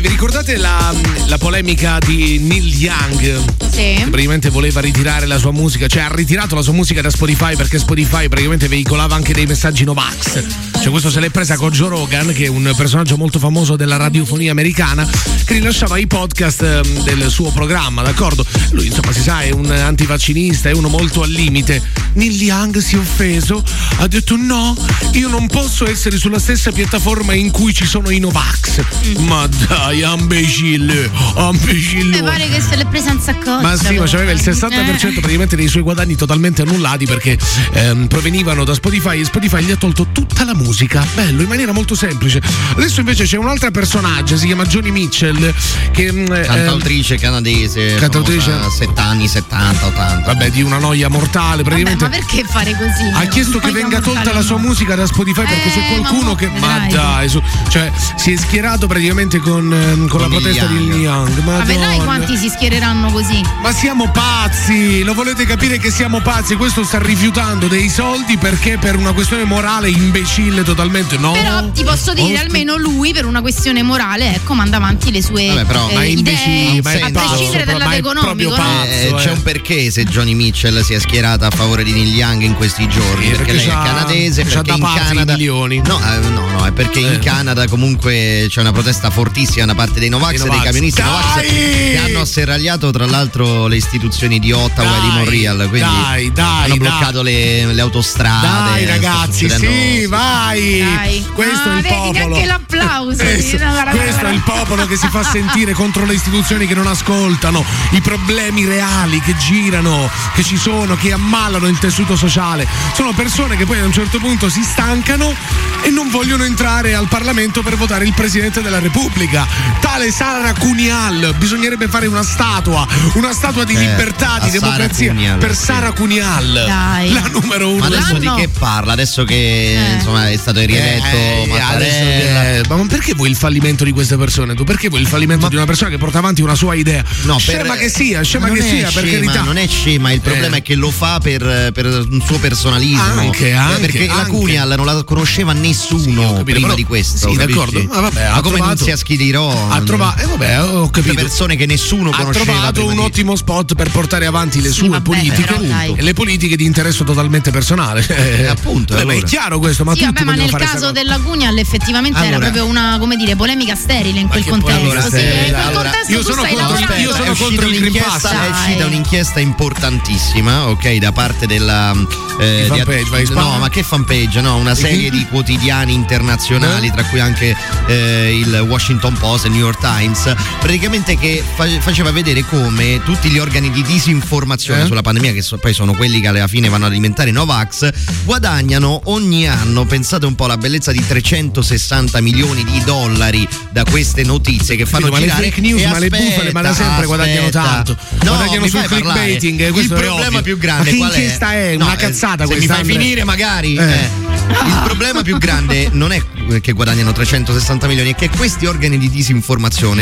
[0.00, 0.94] Vi ricordate la,
[1.26, 3.44] la polemica di Neil Young?
[3.70, 3.94] Sì.
[3.96, 7.54] Che praticamente voleva ritirare la sua musica, cioè ha ritirato la sua musica da Spotify
[7.54, 10.42] perché Spotify praticamente veicolava anche dei messaggi Novax.
[10.80, 13.96] Cioè questo se l'è presa con Joe Rogan, che è un personaggio molto famoso della
[13.96, 15.06] radiofonia americana,
[15.44, 18.44] che rilasciava i podcast ehm, del suo programma, d'accordo?
[18.70, 21.82] Lui insomma si sa è un antivaccinista, è uno molto al limite.
[22.14, 23.62] Neil Young si è offeso,
[23.98, 24.74] ha detto no,
[25.12, 28.82] io non posso essere sulla stessa piattaforma in cui ci sono i Novax.
[29.18, 32.20] Ma dai, imbecille, imbecille.
[32.20, 33.60] Mi pare che se l'è presa in saccoccia.
[33.60, 35.20] Ma sì, ma c'aveva il 60% Eh.
[35.20, 37.38] praticamente dei suoi guadagni totalmente annullati perché
[37.72, 41.04] ehm, provenivano da Spotify e Spotify gli ha tolto tutta la musica.
[41.14, 42.40] Bello, in maniera molto semplice.
[42.76, 45.52] Adesso invece c'è un'altra personaggio, si chiama Johnny Mitchell,
[45.92, 48.50] che mm, ehm, Cantautrice canadese, Cantautrice.
[48.50, 50.26] famosa, set- anni 70, 80.
[50.26, 52.04] vabbè, di una noia mortale, Vabbè, praticamente.
[52.04, 53.10] ma perché fare così?
[53.12, 56.36] ha chiesto che venga tolta la sua musica da Spotify perché Eh, c'è qualcuno ma
[56.36, 56.50] che.
[56.58, 60.66] Ma dai, su- cioè si è schierato praticamente con, ehm, con la Con Neil protesta
[60.66, 60.88] di Young.
[60.88, 61.38] Neil Young.
[61.44, 63.40] Ma vedrai quanti si schiereranno così.
[63.62, 66.54] Ma siamo pazzi, lo volete capire che siamo pazzi?
[66.56, 71.32] Questo sta rifiutando dei soldi perché per una questione morale imbecille totalmente, no.
[71.32, 75.22] Però ti posso dire, Oh, almeno lui, per una questione morale, ecco, manda avanti le
[75.22, 78.50] sue Vabbè, però, eh, ma è imbecille, idee, ma a prescindere dal lato economico.
[78.54, 78.84] pazzo.
[78.90, 79.14] Eh, eh.
[79.16, 82.54] c'è un perché se Johnny Mitchell si è schierata a favore di Neil Young in
[82.54, 85.82] questi giorni Sì, perché, perché lei è canadese perché in Canada milioni.
[85.84, 87.18] no, eh, no no è perché in Eh.
[87.18, 91.46] Canada comunque c'è una protesta fortissima da parte dei Novax Dei dei camionisti Novax Dai!
[91.48, 96.32] che hanno asserragliato tra l'altro le istituzioni di Ottawa e di Dai, Montreal quindi dai,
[96.32, 96.78] dai, hanno dai.
[96.78, 100.78] bloccato le, le autostrade Dai ragazzi, sì, vai!
[100.80, 101.26] Dai.
[101.32, 102.12] Questo Ah, è il vedi, popolo.
[102.36, 103.22] neanche l'applauso.
[103.22, 103.56] Questo,
[103.90, 108.00] questo è il popolo che si fa sentire contro le istituzioni che non ascoltano, i
[108.00, 112.66] problemi reali che girano, che ci sono, che ammalano il tessuto sociale.
[112.94, 115.34] Sono persone che poi a un certo punto si stancano
[115.82, 119.46] e non vogliono entrare al Parlamento per votare il Presidente della Repubblica.
[119.80, 125.08] Tale Sara Cunial, bisognerebbe fare una statua, una statua di Eh, libertà, di Sara democrazia
[125.12, 125.64] Cunial, per sì.
[125.64, 127.12] Sara Cunial, Dai.
[127.12, 128.92] la numero uno ma adesso L'anno- di che parla?
[128.92, 129.94] Adesso che Eh.
[129.94, 134.16] insomma è stato rieletto Eh, Mattarella adesso che- ma perché vuoi il fallimento di queste
[134.16, 134.54] persone?
[134.54, 137.02] Tu perché vuoi il fallimento di una persona che porta avanti una sua idea?
[137.22, 139.42] No, per- scema che sia, scema non che è sia, per scema, carità.
[139.44, 140.58] Non è scema, il problema Eh.
[140.58, 143.02] è che lo fa per, per un suo personalismo.
[143.02, 144.30] Anche, Eh, anche, Perché la anche.
[144.30, 147.30] Cunial non la conosceva nessuno capito, prima però- di questo.
[147.30, 147.82] sì, d'accordo.
[147.88, 149.49] Ma vabbè, Ma come non trovato- sia Schidirò?
[149.70, 151.14] Ha trovato, eh, vabbè, ho capito.
[151.14, 152.44] persone che nessuno ha conosceva.
[152.52, 155.94] trovato prima un di- ottimo spot per portare avanti le Sì, sue vabbè, politiche però,
[155.96, 158.06] le politiche di interesse totalmente personale.
[158.40, 159.28] Eh, appunto, vabbè, ma è allora.
[159.28, 162.66] chiaro questo, ma Sì, tutti vabbè, ma nel caso della Cunial effettivamente era Allora- proprio
[162.66, 164.78] una, come dire, polemica sterile in quel contesto.
[164.80, 165.34] polemica Sì, sterile?
[165.46, 168.32] in quel Allora, contesto io sono contro- io sono contro il Green un'inchiesta, Pass.
[168.46, 171.92] è uscita un'inchiesta importantissima, ok, da parte della
[172.38, 174.40] eh, fanpage, no, ma che fanpage?
[174.40, 176.90] No, una serie di quotidiani internazionali, Eh?
[176.92, 177.54] tra cui anche
[177.86, 183.00] eh, il Washington Post e il New York Times, praticamente che fa- faceva vedere come
[183.04, 184.86] tutti gli organi di disinformazione Eh?
[184.86, 187.90] sulla pandemia, che so- poi sono quelli che alla fine vanno ad alimentare i Novax,
[188.24, 194.22] guadagnano ogni anno, pensate un po' alla bellezza di 360 milioni di dollari da queste
[194.24, 197.06] notizie che fanno Capito, ma le girare fake news, ma le bufale, ma da sempre
[197.06, 197.62] guadagnano aspetta.
[197.62, 197.96] tanto.
[198.24, 200.42] No, Guadagnano sul clickbaiting, Il è problema ovvio.
[200.42, 201.70] più grande Ma che qual è?
[201.72, 201.76] è?
[201.76, 203.82] No, Una eh, cazzata se mi fai finire magari Eh.
[203.82, 204.08] eh.
[204.50, 206.20] Il problema più grande non è
[206.60, 209.29] che guadagnano 360 milioni, è che questi organi di disinformazione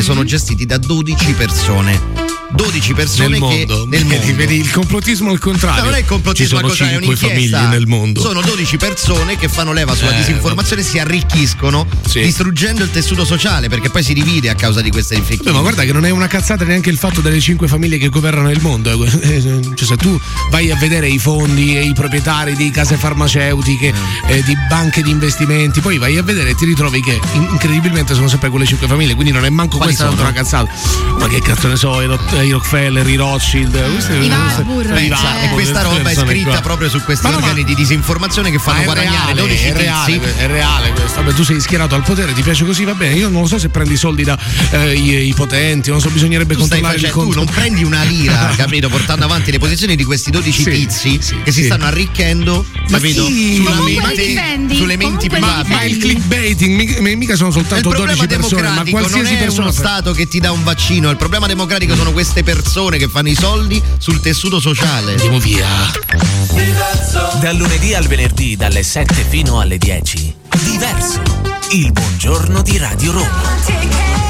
[0.03, 2.28] sono gestiti da 12 persone.
[2.51, 3.87] 12 persone nel che mondo.
[3.87, 4.37] nel Vedi, mondo.
[4.37, 5.81] vedi il complottismo al contrario.
[5.83, 7.59] No, non è il complottismo al contrario, è cinque un'inchiesta.
[7.59, 8.21] famiglie nel mondo.
[8.21, 12.21] Sono 12 persone che fanno leva sulla Eh, disinformazione e si arricchiscono Sì.
[12.23, 15.85] distruggendo il tessuto sociale perché poi si divide a causa di queste Beh, ma guarda
[15.85, 18.91] che non è una cazzata neanche il fatto delle cinque famiglie che governano il mondo.
[19.05, 19.67] eh.
[19.79, 20.19] Cioè, se tu
[20.51, 23.93] vai a vedere i fondi e i proprietari di case farmaceutiche,
[24.27, 28.15] eh, di banche di investimenti, poi vai a vedere e ti ritrovi che in- incredibilmente
[28.15, 30.23] sono sempre quelle cinque famiglie, quindi non è manco Quali questa sono?
[30.23, 30.71] una cazzata.
[31.19, 34.99] Ma che cazzo ne so, Rock- i Rockefeller, i Rothschild, queste- I queste- Warburg.
[35.01, 36.61] i Warburg, e questa roba è scritta qua.
[36.61, 39.73] proprio su questi Ma no, ma- organi di disinformazione che fanno guadagnare reale, 12 è
[39.73, 40.29] reale, tizi.
[40.39, 41.23] è reale questo.
[41.23, 43.15] Vabbè, tu sei schierato al potere, ti piace così, va bene.
[43.15, 44.39] Io non lo so se prendi i soldi da
[44.71, 47.45] eh, i, i potenti, non so, bisognerebbe Tu, controllare il facendo, tu conto.
[47.45, 48.89] non prendi una lira, capito?
[48.89, 51.67] Portando avanti le posizioni di questi 12 Sì, tizi sì, che si sì.
[51.67, 53.25] stanno arricchendo, Ma capito?
[53.27, 55.69] sì, mente- sulle menti private.
[55.69, 59.63] Ma il clickbaiting mica, sono soltanto problema 12 persone, ma democratico non qualsiasi è persona.
[59.65, 63.31] uno Stato che ti dà un vaccino, il problema democratico sono queste persone che fanno
[63.31, 65.13] i soldi sul tessuto sociale.
[65.13, 65.67] Andiamo via.
[67.41, 70.37] Dal lunedì al venerdì dalle 7 fino alle 10.
[70.63, 71.23] Diverso.
[71.71, 74.28] Il buongiorno di Radio Roma.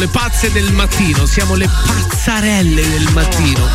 [0.00, 3.68] Le pazze del mattino, siamo le pazzarelle del mattino.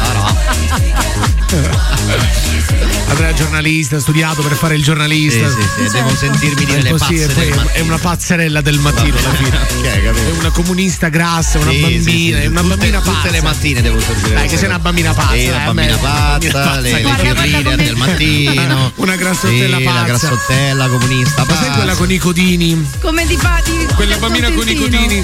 [3.07, 5.47] Andrea è giornalista, ha studiato per fare il giornalista.
[5.49, 7.97] Sì, sì, sì, devo sentirmi dire È le così, pazze e poi del è- una
[7.97, 9.63] pazzarella del mattino alla fine.
[9.95, 13.11] È una comunista grassa, una Sì, bambina, sì, sì, è una tutte- bambina pazza.
[13.17, 14.35] Tutte le mattine devo servire.
[14.35, 15.31] Dai, che sei una bambina pazza.
[15.33, 18.91] Sì, eh, una bambina pazza, bambina le, le cheerleader come- del mattino.
[19.05, 19.99] Una grassottella sì, pazza.
[19.99, 21.45] La grassottella comunista.
[21.47, 22.89] Ma sai quella con i codini?
[23.01, 25.23] Come ti fa di Quella del bambina con i codini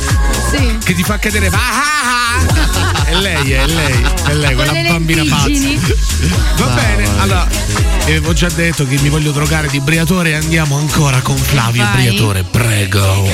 [0.52, 0.78] Sì.
[0.84, 1.48] che ti fa cadere.
[1.48, 2.21] Ah, ah, ah.
[3.04, 5.76] È lei, è lei, è lei, quella bambina lentiggini.
[5.76, 5.94] pazza.
[6.58, 7.48] Va bene, allora.
[8.06, 11.84] vi Avevo già detto che mi voglio drogare di Briatore e andiamo ancora con Flavio
[11.84, 11.94] Vai.
[11.94, 13.30] Briatore, prego.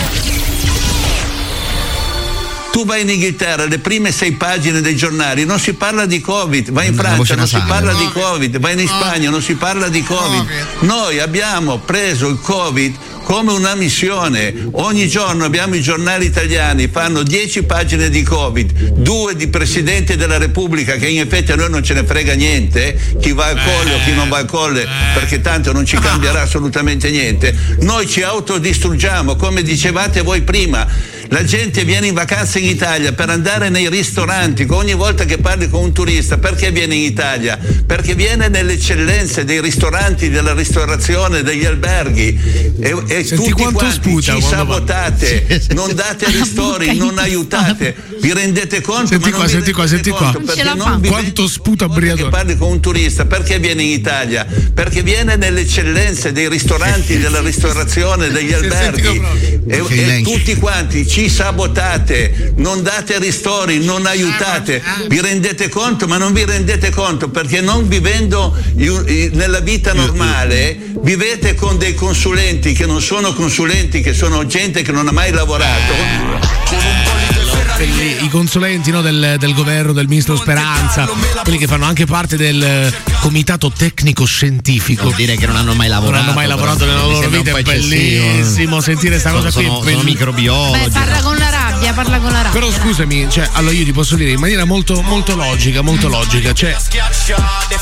[2.71, 6.69] Tu vai in Inghilterra, le prime sei pagine dei giornali, non si parla di Covid,
[6.71, 10.03] vai in Francia, non si parla di Covid, vai in Spagna, non si parla di
[10.03, 10.47] Covid.
[10.81, 12.95] Noi abbiamo preso il Covid
[13.27, 14.53] come una missione.
[14.71, 20.37] Ogni giorno abbiamo i giornali italiani, fanno 10 pagine di Covid, due di Presidente della
[20.37, 23.95] Repubblica, che in effetti a noi non ce ne frega niente, chi va al colle
[23.95, 27.53] o chi non va al colle, perché tanto non ci cambierà assolutamente niente.
[27.81, 30.87] Noi ci autodistruggiamo, come dicevate voi prima.
[31.29, 35.69] La gente viene in vacanza in Italia per andare nei ristoranti, ogni volta che parli
[35.69, 37.57] con un turista, perché viene in Italia?
[37.85, 43.95] Perché viene nelle eccellenze dei ristoranti, della ristorazione, degli alberghi e, e tutti quanto quanti
[43.95, 49.07] sputa ci sabotate, non date ristori, non aiutate, vi rendete conto?
[49.07, 50.35] Senti ma non qua, senti qua, senti qua.
[51.05, 52.23] Quanto sputa Briatore.
[52.23, 54.45] che parli con un turista, perché viene in Italia?
[54.73, 59.21] Perché viene nelle eccellenze dei ristoranti, della ristorazione, degli alberghi
[59.67, 66.17] e, e tutti quanti ci sabotate, non date ristori, non aiutate, vi rendete conto, ma
[66.17, 72.85] non vi rendete conto perché non vivendo nella vita normale vivete con dei consulenti che
[72.85, 77.16] non sono consulenti, che sono gente che non ha mai lavorato.
[77.77, 81.07] Quelli- I consulenti no, del, del governo, del ministro Speranza,
[81.43, 85.03] quelli che fanno anche parte del eh, comitato tecnico scientifico.
[85.03, 86.23] Vuol dire che non hanno mai Non lavorato.
[86.23, 89.65] hanno mai lavorato nella loro vita, è bellissimo sentire questa cosa qui.
[89.65, 90.85] Sono, sono microbiologi.
[90.85, 91.49] Beh, parla con la
[91.87, 92.59] rabbia, parla con la rabbia.
[92.59, 96.53] Però scusami, cioè, allora io ti posso dire in maniera molto, molto logica, molto logica,
[96.53, 96.75] cioè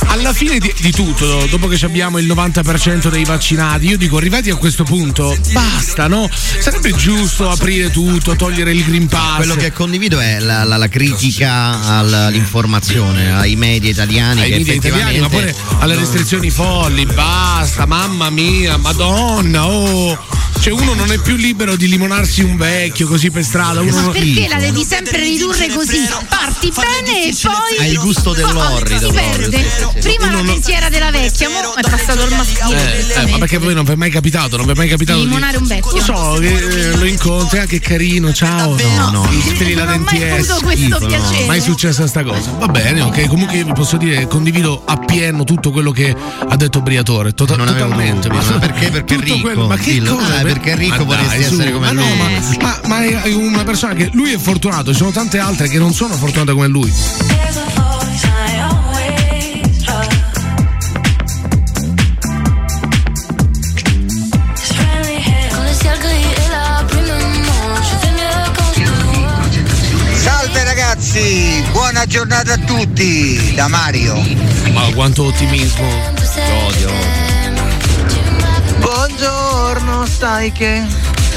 [0.07, 4.17] alla fine di, di tutto, dopo che ci abbiamo il 90% dei vaccinati, io dico
[4.17, 6.29] arrivati a questo punto, basta, no?
[6.31, 9.37] Sarebbe giusto aprire tutto, togliere il Green Pass.
[9.37, 14.73] Quello che condivido è la, la- la critica all'informazione, ai media italiani ai che media
[14.73, 20.43] italiani, ma pure alle restrizioni folli, basta, mamma mia, madonna, oh.
[20.65, 23.81] Cioè uno non è più libero di limonarsi un vecchio così per strada.
[23.81, 25.99] Uno Ma non- perché la devi sempre ridurre così?
[26.27, 27.77] Parti bene e poi.
[27.85, 29.63] Hai il gusto dell'orrido Si perde.
[29.99, 33.13] Prima la pensiera della vecchia, mo è passato il maschile.
[33.13, 34.57] Eh, eh, ma perché voi non vi è mai capitato?
[34.57, 35.97] Non vi è mai capitato Di di limonare un vecchio.
[35.97, 38.75] Lo so, che eh, lo incontri, ah, che carino, ciao.
[38.75, 39.29] No, no.
[39.45, 41.45] Sfili la Non ho mai avuto questo piacere.
[41.45, 42.49] Mai successa sta cosa.
[42.57, 43.27] Va bene, ok.
[43.27, 46.15] Comunque io vi posso dire condivido appieno tutto quello che
[46.49, 47.33] ha detto Briatore.
[47.35, 48.29] Tota- Non totalmente.
[48.29, 48.89] ma perché?
[48.89, 50.53] Perché ricco, quello- ma che cosa?
[50.55, 51.73] Perché è ricco, Ma vorresti dai, essere su.
[51.73, 52.17] come ma no, lui.
[52.17, 55.67] ma, Eh, ma, ma è una persona che lui è fortunato, ci sono tante altre
[55.67, 56.93] che non sono fortunate come lui.
[70.13, 74.15] Salve ragazzi, buona giornata a tutti da Mario.
[74.71, 75.87] Ma quanto ottimismo.
[76.67, 77.24] Odio.
[78.85, 80.85] Buongiorno, sai che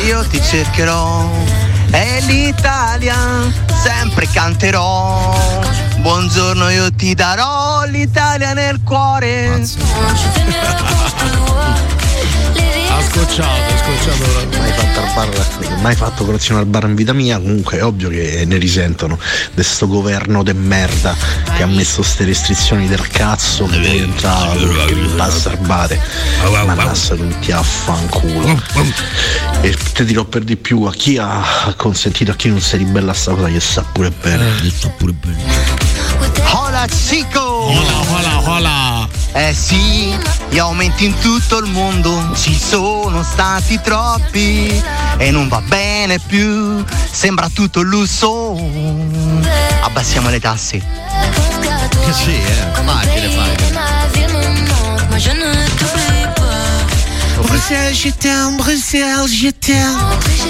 [0.04, 1.26] io ti cercherò
[1.90, 3.16] e l'Italia
[3.82, 5.34] sempre canterò.
[5.96, 9.64] Buongiorno, io ti darò l'Italia nel cuore.
[12.98, 14.58] Ha scocciato, ha scocciato.
[14.58, 18.08] mai fatto al bar, mai fatto colazione al bar in vita mia, comunque è ovvio
[18.08, 19.16] che ne risentono
[19.54, 21.14] di sto governo de merda
[21.56, 24.66] che ha messo ste restrizioni del cazzo che devi entrare
[25.14, 26.00] basarbate.
[26.66, 28.60] Ma passa tutti a fanculo.
[29.60, 33.12] E ti dirò per di più a chi ha consentito, a chi non si ribella
[33.12, 34.70] a sta cosa che sa pure bene.
[34.70, 35.36] Sta pure bene.
[36.52, 37.40] Hola chico!
[37.40, 38.97] Hola, hola, hola.
[39.32, 40.16] Eh sì,
[40.48, 44.82] gli aumenti in tutto il mondo ci sono stati troppi
[45.16, 48.56] e non va bene più, sembra tutto lusso.
[49.82, 50.82] Abbassiamo le tasse.
[52.10, 53.68] Sì, eh, facile, facile.
[57.42, 60.47] Bruxelles, je t'aime, Bruxelles, je t'aime.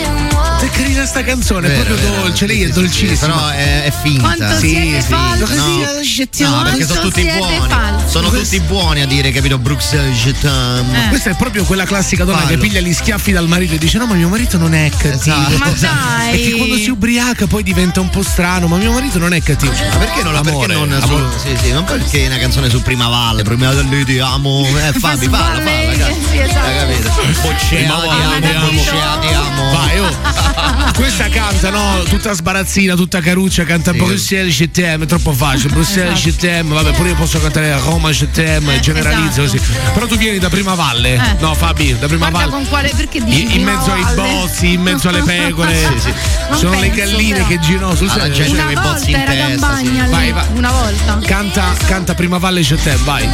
[0.79, 3.35] È carina sta canzone, è proprio vero, dolce, lei è sì, sì, dolcissima.
[3.35, 4.23] Però è, è finta.
[4.23, 6.43] Quanto siete falsi?
[6.43, 7.61] No, no, perché sono tutti buoni.
[7.67, 8.09] falsi?
[8.09, 9.59] Sono tutti buoni a dire, capito?
[9.59, 11.07] Bruxelles, je t'aime.
[11.07, 11.09] Eh.
[11.09, 12.51] Questa è proprio quella classica donna Fallo.
[12.51, 15.35] che piglia gli schiaffi dal marito e dice: No, ma mio marito non è cattivo.
[15.35, 15.59] Esatto.
[15.59, 16.33] Ma dai.
[16.35, 19.43] E che quando si ubriaca poi diventa un po' strano, ma mio marito non è
[19.43, 19.73] cattivo.
[19.73, 21.25] Ma perché non, perché Amore, non amore.
[21.33, 24.93] su, sì, sì, non perché una canzone su Prima Valle, Prima Valle ti amo, eh,
[24.93, 26.29] Fabi, parla, parla, Valle, cazzo.
[26.31, 26.67] sì, esatto.
[26.69, 27.13] Capito?
[27.43, 28.01] Boccea,
[28.41, 28.71] ti amo.
[28.71, 29.71] boccea, ti amo.
[29.73, 30.67] Vai, oh.
[30.95, 32.03] Questa canta, no?
[32.09, 35.73] Tutta sbarazzina, tutta caruccia, canta Bruxelles je t'aime, è troppo facile.
[35.73, 39.59] Bruxelles je t'aime, vabbè, pure io posso cantare Roma je t'aime, generalizzo esatto.
[39.63, 39.81] così.
[39.95, 41.15] Però tu vieni da Prima Valle?
[41.15, 41.37] Eh.
[41.39, 42.51] No, Fabi, da Prima Guarda Valle.
[42.51, 42.93] con quale.
[42.97, 45.75] Perché dici In, in mezzo ai bozzi, in mezzo alle pecore.
[45.75, 46.13] Sì, sì.
[46.59, 47.47] Sono le penso, galline però.
[47.47, 48.35] che girano sul Alla serio.
[48.35, 50.11] gente Una volta bozzi in era testa, campagna sì.
[50.11, 50.45] Vai, vai.
[50.55, 51.19] una volta.
[51.25, 53.29] Canta, canta Prima Valle t'aime, vai.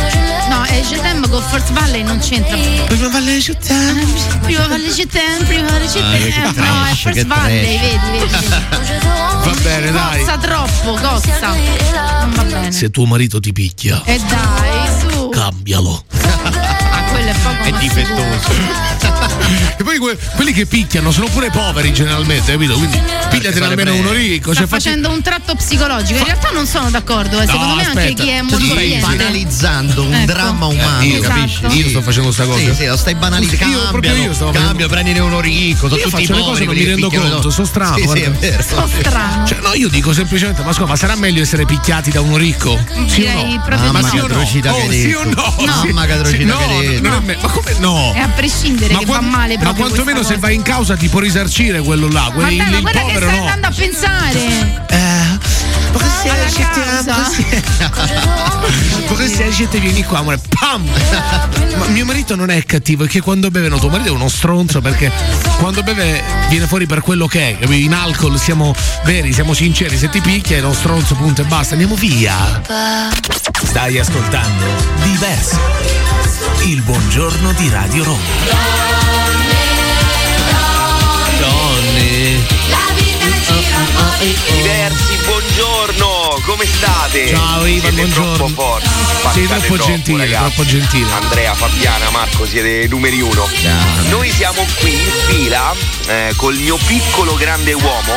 [0.51, 2.57] No, e Getem con Force Valley non c'entra.
[2.87, 4.05] Prima Valle t'aime.
[4.43, 6.43] Prima Valle Getem, prima Valle Ah, che Getem.
[6.43, 7.47] No, è trash, Trash.
[7.47, 7.79] vedi,
[8.11, 8.49] vedi.
[9.45, 10.19] Va bene, dai.
[10.21, 11.49] Cozza troppo, cozza.
[12.21, 12.73] Non va bene.
[12.73, 15.29] Se tuo marito ti picchia, E dai, su.
[15.29, 16.05] cambialo.
[17.25, 18.93] Quello è poco È ma difettoso.
[19.77, 22.75] E poi que- quelli che picchiano sono pure poveri generalmente, capito?
[22.75, 23.01] Quindi
[23.31, 24.53] pigliatene almeno uno ricco.
[24.53, 26.19] Sta Cioè, fatti- facendo un tratto psicologico.
[26.21, 27.41] In realtà non sono d'accordo.
[27.41, 27.47] eh.
[27.47, 28.23] Secondo No, me anche aspetta.
[28.23, 29.07] chi è Tu molto stai abbiente.
[29.17, 30.33] banalizzando un Ecco.
[30.33, 31.59] dramma umano, io, capisci?
[31.59, 31.75] Esatto.
[31.75, 32.59] io sto facendo sta cosa.
[32.61, 33.77] Sì, sì, lo stai banalizzando.
[33.79, 36.65] Io, proprio io stavo Cambia, facendo- prendine uno ricco, sono Io tutti faccio le cose,
[36.65, 38.63] non mi che rendo conto, sono strano, Sì, sì, è vero.
[38.63, 39.47] Sto strano.
[39.47, 42.79] Cioè, no, io dico semplicemente, ma scusa, ma sarà meglio essere picchiati da uno ricco?
[43.09, 43.63] Sì o no?
[43.77, 44.25] Mamma che no.
[44.71, 45.55] Oh, che sì o no?
[45.59, 45.83] No.
[45.85, 48.13] Mamma che atrocità Sì, no, che è me- ma come no?
[48.15, 50.39] E a prescindere che quan- va male ma quantomeno se cosa.
[50.39, 53.07] vai in causa ti può risarcire quello là, quello, Vabbè, il, ma il guarda che
[53.07, 53.45] povero stai no.
[53.47, 54.85] andando a pensare.
[57.05, 57.31] Casa.
[59.09, 60.85] Perché se la gente vieni qua, amore, pam!
[61.77, 64.29] Ma mio marito non è cattivo, è che quando beve, no, tuo marito è uno
[64.29, 65.13] stronzo perché
[65.59, 67.67] quando beve viene fuori per quello che è.
[67.75, 68.75] In alcol siamo
[69.05, 72.63] veri, siamo sinceri, se ti picchia è uno stronzo, punto e basta, andiamo via.
[73.65, 74.65] Stai ascoltando
[75.03, 75.59] Diverso.
[76.65, 79.24] Il buongiorno di Radio Roma.
[84.51, 87.29] Diversi, buongiorno, come state?
[87.29, 88.35] Ciao, Ivan, siete buongiorno.
[88.35, 88.89] troppo forti.
[89.33, 90.55] Sei spaccate troppo gentile, ragazzi.
[90.55, 91.11] troppo gentile.
[91.13, 93.49] Andrea, Fabiana, Marco, siete numeri uno.
[94.09, 95.75] Noi siamo qui in fila
[96.07, 98.15] eh, col mio piccolo grande uomo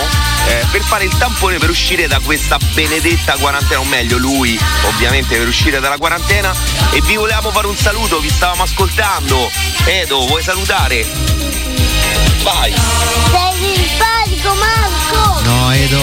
[0.47, 5.37] eh, per fare il tampone per uscire da questa benedetta quarantena, o meglio lui ovviamente
[5.37, 6.55] per uscire dalla quarantena
[6.91, 9.51] e vi volevamo fare un saluto, vi stavamo ascoltando.
[9.85, 11.86] Edo, vuoi salutare?
[12.43, 12.71] Vai!
[12.71, 15.41] Sei simpatico Marco!
[15.43, 16.01] No, Edo,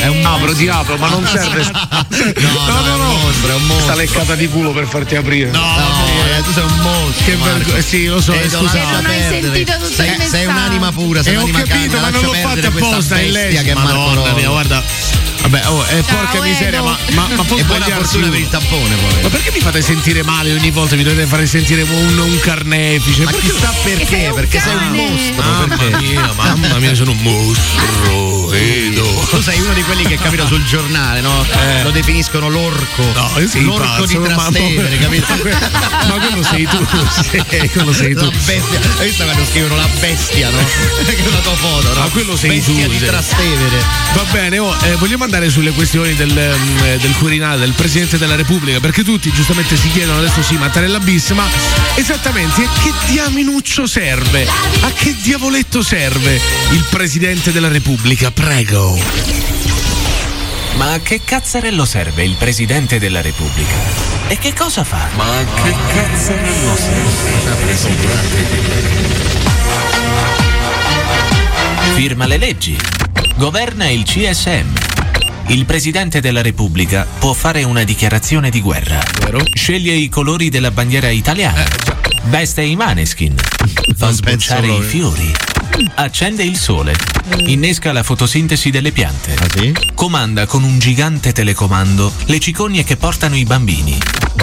[0.00, 1.62] è un Apro, ti apro, ma non serve.
[1.62, 3.84] No, no, no, è un mostro, è un mostro.
[3.84, 5.50] Sta leccata di culo per farti aprire.
[5.50, 6.04] No, no,
[6.36, 7.24] eh, tu sei un mostro.
[7.24, 7.80] Che vergogna.
[7.82, 8.82] Sì, lo so, Edo, scusa.
[8.82, 10.48] Non hai sentito tutto il sei, sei messaggio.
[10.50, 13.54] un'anima pura, sei E ho un'anima capito, calda, ma non l'ho questa apposta, è lei.
[13.54, 14.82] che è Marco Madonna mia, guarda.
[15.46, 16.42] Vabbè, oh, eh, porca Edo.
[16.42, 19.22] miseria, ma, ma, ma può E buona fortuna per il tampone poi.
[19.22, 20.96] Ma perché mi fate sentire male ogni volta?
[20.96, 23.22] Mi dovete fare sentire un, un carnefice?
[23.22, 25.42] Ma Perché- chissà perché, sei perché sei un mostro.
[25.44, 26.04] Mamma perché?
[26.04, 28.52] mia, mamma mia, sono un mostro.
[28.52, 29.04] Edo.
[29.30, 31.46] Tu sei uno di quelli che capita sul giornale, no?
[31.84, 33.02] Lo definiscono l'orco.
[33.02, 33.12] Eh.
[33.14, 35.26] No, io sei l'orco pazzo, di Trastevere, capito?
[35.28, 35.56] Ma, que-
[36.08, 36.86] ma quello sei tu,
[37.22, 38.24] sì, quello sei tu.
[38.24, 38.80] La bestia.
[38.98, 40.58] Hai visto quando scrivono la bestia, no?
[41.06, 42.00] che è una tua foto, no?
[42.00, 43.04] Ma quello sei bestia tu, di sì.
[43.04, 43.84] Trastevere.
[44.14, 48.36] Va bene, oh, eh, vogliamo andare sulle questioni del, eh, del Quirinale, del Presidente della
[48.36, 51.46] Repubblica, perché tutti giustamente si chiedono adesso sì, Mattarella bis, ma
[51.94, 54.48] esattamente a che diaminuccio serve?
[54.80, 56.40] A che diavoletto serve
[56.72, 58.30] il Presidente della Repubblica?
[58.30, 58.98] Prego.
[60.76, 63.74] Ma a che cazzarello serve il Presidente della Repubblica?
[64.28, 65.06] E che cosa fa?
[65.16, 67.76] Ma a che cazzarello serve?
[71.94, 72.76] Firma le leggi.
[73.36, 74.95] Governa il CSM.
[75.48, 79.00] Il Presidente della Repubblica può fare una dichiarazione di guerra.
[79.54, 81.64] Sceglie i colori della bandiera italiana.
[82.24, 83.34] Veste i maneskin.
[83.96, 85.32] Fa sbocciare i fiori.
[85.94, 86.96] Accende il sole.
[87.46, 89.36] Innesca la fotosintesi delle piante.
[89.94, 93.96] Comanda con un gigante telecomando le cicogne che portano i bambini.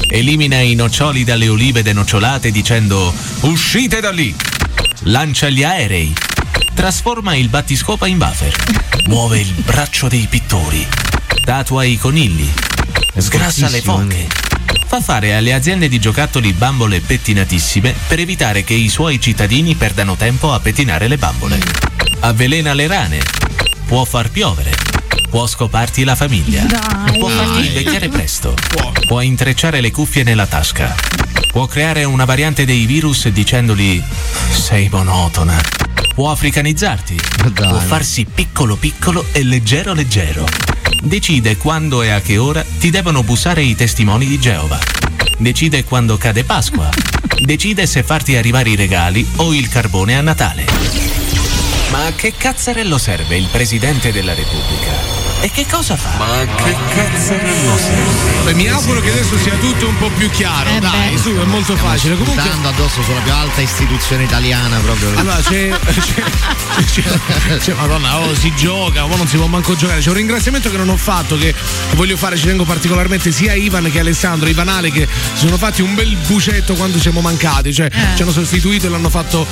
[0.08, 4.34] Elimina i noccioli dalle olive denocciolate dicendo uscite da lì.
[5.02, 6.14] Lancia gli aerei.
[6.74, 8.56] Trasforma il battiscopa in buffer.
[9.08, 10.86] Muove il braccio dei pittori.
[11.44, 12.50] Tatua i conigli.
[13.16, 14.28] Sgrassa le foche.
[14.88, 20.16] Fa fare alle aziende di giocattoli bambole pettinatissime per evitare che i suoi cittadini perdano
[20.16, 21.60] tempo a pettinare le bambole.
[22.20, 23.20] Avvelena le rane.
[23.86, 24.72] Può far piovere.
[25.30, 26.64] Può scoparti la famiglia.
[26.64, 27.18] Dai.
[27.18, 28.54] Può farti invecchiare presto.
[29.08, 30.96] Può intrecciare le cuffie nella tasca.
[31.52, 34.04] Può creare una variante dei virus dicendoli
[34.52, 35.60] sei monotona.
[36.14, 37.18] Può africanizzarti.
[37.56, 40.46] Può farsi piccolo piccolo e leggero leggero.
[41.02, 44.80] Decide quando e a che ora ti devono bussare i testimoni di Geova.
[45.40, 46.90] Decide quando cade Pasqua.
[47.44, 50.66] Decide se farti arrivare i regali o il carbone a Natale.
[51.90, 55.23] Ma a che cazzarello serve il Presidente della Repubblica?
[55.44, 56.16] E che cosa fa?
[56.18, 58.44] Ma che cazzarello serve?
[58.46, 60.70] Beh, mi auguro che adesso sia tutto un po' più chiaro.
[60.70, 61.18] Eh Dai, beh.
[61.18, 62.16] su, è molto facile.
[62.16, 62.42] Comunque.
[62.42, 65.12] Puntando addosso sulla più alta istituzione italiana proprio.
[65.20, 66.24] Allora c'è, c'è,
[66.86, 70.00] c'è- c'è- Madonna, oh, si gioca, ma non si può manco giocare.
[70.00, 71.54] C'è un ringraziamento che non ho fatto, che
[71.96, 75.58] voglio fare, ci tengo particolarmente sia a Ivan che a Alessandro, Ivanale, che si sono
[75.58, 79.46] fatti un bel bucetto quando siamo mancati, cioè ci hanno sostituito e l'hanno fatto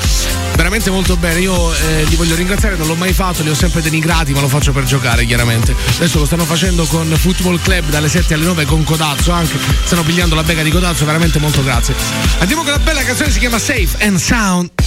[0.56, 1.42] veramente molto bene.
[1.42, 4.48] Io eh, li voglio ringraziare, non l'ho mai fatto, li ho sempre denigrati, ma lo
[4.48, 5.76] faccio per giocare, chiaramente.
[5.96, 9.58] Adesso lo stanno facendo con Football Club dalle 7 alle 9 con Codazzo anche.
[9.84, 11.96] Stanno pigliando la bega di Codazzo, veramente molto grazie.
[12.40, 14.81] Andiamo con la bella canzone, si chiama Safe and Sound.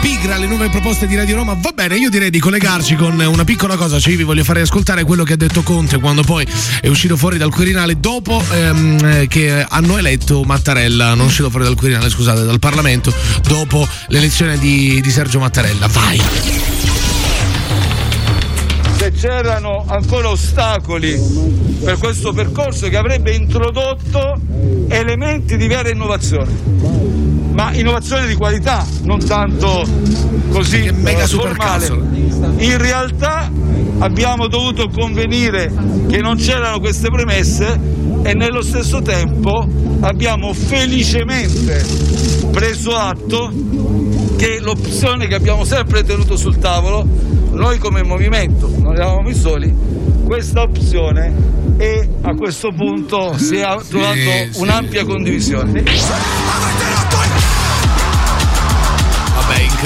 [0.00, 1.54] Pigra alle nuove proposte di Radio Roma.
[1.54, 3.98] Va bene, io direi di collegarci con una piccola cosa.
[3.98, 6.46] Cioè, io vi voglio fare ascoltare quello che ha detto Conte quando poi
[6.80, 11.14] è uscito fuori dal Quirinale dopo ehm, eh, che hanno eletto Mattarella.
[11.14, 13.14] Non uscito fuori dal Quirinale, scusate, dal Parlamento,
[13.48, 15.86] dopo l'elezione di, di Sergio Mattarella.
[15.88, 16.93] Vai!
[19.24, 21.18] C'erano ancora ostacoli
[21.82, 24.38] per questo percorso che avrebbe introdotto
[24.88, 26.52] elementi di vera innovazione,
[27.54, 29.82] ma innovazione di qualità, non tanto
[30.50, 31.86] così mega eh, formale.
[31.86, 33.50] In realtà
[34.00, 35.72] abbiamo dovuto convenire
[36.06, 37.80] che non c'erano queste premesse
[38.24, 39.66] e nello stesso tempo
[40.00, 41.82] abbiamo felicemente
[42.50, 43.50] preso atto
[44.36, 47.06] che l'opzione che abbiamo sempre tenuto sul tavolo,
[47.50, 49.74] noi come movimento, non eravamo i soli,
[50.24, 51.32] questa opzione
[51.76, 54.50] e a questo punto si è trovato sì.
[54.56, 55.82] un'ampia condivisione.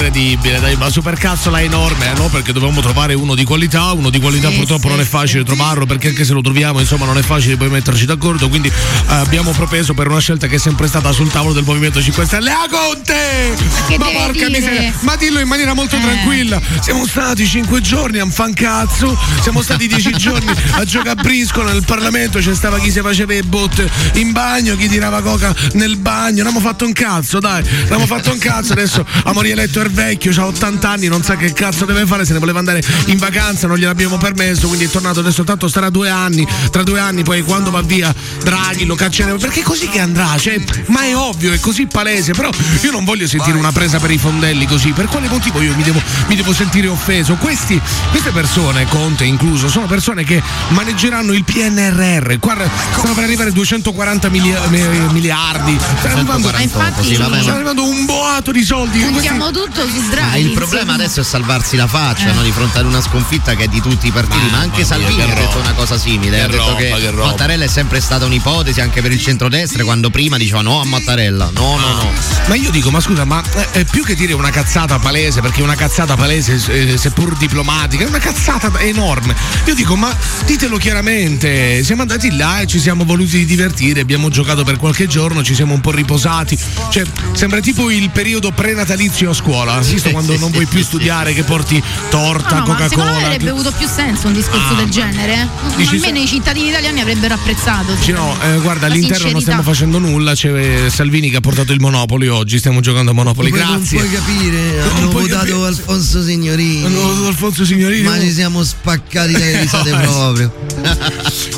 [0.03, 2.29] Incredibile, dai, ma supercazzola è enorme, eh, no?
[2.29, 5.43] Perché dovevamo trovare uno di qualità, uno di qualità Sì, purtroppo sì, non è facile
[5.43, 8.73] trovarlo, perché anche se lo troviamo, insomma, non è facile poi metterci d'accordo, quindi eh,
[9.07, 12.49] abbiamo propeso per una scelta che è sempre stata sul tavolo del Movimento 5 Stelle.
[12.49, 13.57] A Conte!
[13.97, 14.49] ma deve porca dire?
[14.49, 15.99] miseria, ma dillo in maniera molto Eh.
[15.99, 16.61] tranquilla.
[16.79, 21.61] Siamo stati cinque giorni a un fancazzo, siamo stati dieci giorni a giocare a brisco
[21.61, 25.97] nel Parlamento, c'è stava chi si faceva i bot in bagno, chi tirava coca nel
[25.97, 29.81] bagno, non abbiamo fatto un cazzo, dai, non abbiamo fatto un cazzo, adesso abbiamo rieletto
[29.81, 32.81] il vecchio, ha 80 anni, non sa che cazzo deve fare, se ne voleva andare
[33.05, 36.99] in vacanza, non gliel'abbiamo permesso, quindi è tornato adesso tanto starà due anni, tra due
[36.99, 38.13] anni poi quando va via
[38.43, 42.33] Draghi lo cacceremo, perché è così che andrà, cioè, ma è ovvio, è così palese,
[42.33, 42.49] però
[42.81, 45.83] io non voglio sentire una presa per i fondelli così, per quale motivo io mi
[45.83, 47.35] devo, mi devo sentire offeso?
[47.35, 47.79] Questi,
[48.11, 52.55] queste persone, Conte incluso, sono persone che maneggeranno il PNRR, qua
[52.97, 54.81] stanno per arrivare 240 milia- mi-
[55.11, 58.99] miliardi, stanno arrivando, Ma infatti sta arrivando un boato di soldi.
[58.99, 60.39] Questi- puntiamo su Ma Draghi.
[60.41, 62.33] il problema adesso è salvarsi la faccia Eh.
[62.33, 64.83] no, di fronte ad una sconfitta che è di tutti i partiti, ma, Mamma anche
[64.83, 66.37] Salvini ha detto una cosa simile.
[66.37, 67.11] Che ha detto roba, che.
[67.11, 71.49] Mattarella è sempre stata un'ipotesi anche per il centrodestra, quando prima diceva no a Mattarella.
[71.53, 72.11] No, no, no.
[72.47, 73.41] Ma io dico, ma scusa, ma
[73.73, 78.07] eh, più che dire una cazzata palese, perché una cazzata palese, eh, seppur diplomatica, è
[78.07, 79.35] una cazzata enorme.
[79.65, 80.15] Io dico, ma
[80.45, 85.43] ditelo chiaramente, siamo andati là e ci siamo voluti divertire, abbiamo giocato per qualche giorno,
[85.43, 86.57] ci siamo un po' riposati.
[86.91, 87.03] Cioè,
[87.33, 91.81] sembra tipo il periodo prenatalizio a scuola, visto quando non vuoi più studiare che porti
[92.09, 93.25] torta, No, no, ma secondo me Coca-Cola.
[93.25, 94.75] avrebbe avuto più senso un discorso Ah.
[94.75, 95.33] del genere.
[95.33, 95.47] eh.
[95.75, 97.95] Dici Almeno se- i cittadini italiani avrebbero apprezzato.
[97.99, 99.39] Sì, no, eh, guarda, La all'interno non sincerità.
[99.39, 100.33] stiamo facendo nulla.
[100.33, 102.57] C'è eh, Salvini che ha portato il Monopoli oggi.
[102.57, 103.49] Stiamo giocando a Monopoli.
[103.49, 103.99] Poi Grazie.
[103.99, 105.65] Non puoi capire, Non hanno puoi votato capire.
[105.67, 106.85] Alfonso Signorini.
[106.85, 108.03] Hanno votato Alfonso Signorini.
[108.07, 110.53] Ma ci siamo spaccati le risate No, proprio.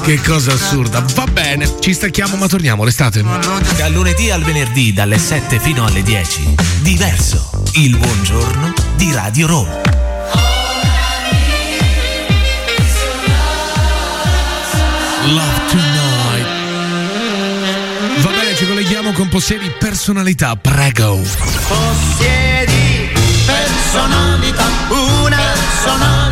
[0.03, 1.03] Che cosa assurda.
[1.13, 2.83] Va bene, ci stacchiamo, ma torniamo.
[2.83, 3.23] Restate.
[3.77, 6.55] Dal lunedì al venerdì dalle 7 fino alle 10.
[6.81, 7.49] Diverso.
[7.73, 9.81] Il buongiorno di Radio Roma.
[15.25, 16.47] Love Tonight.
[18.21, 20.55] Va bene, ci colleghiamo con possiedi personalità.
[20.55, 21.21] Prego.
[21.67, 23.09] Possiedi
[23.45, 26.30] personalità, una personalità.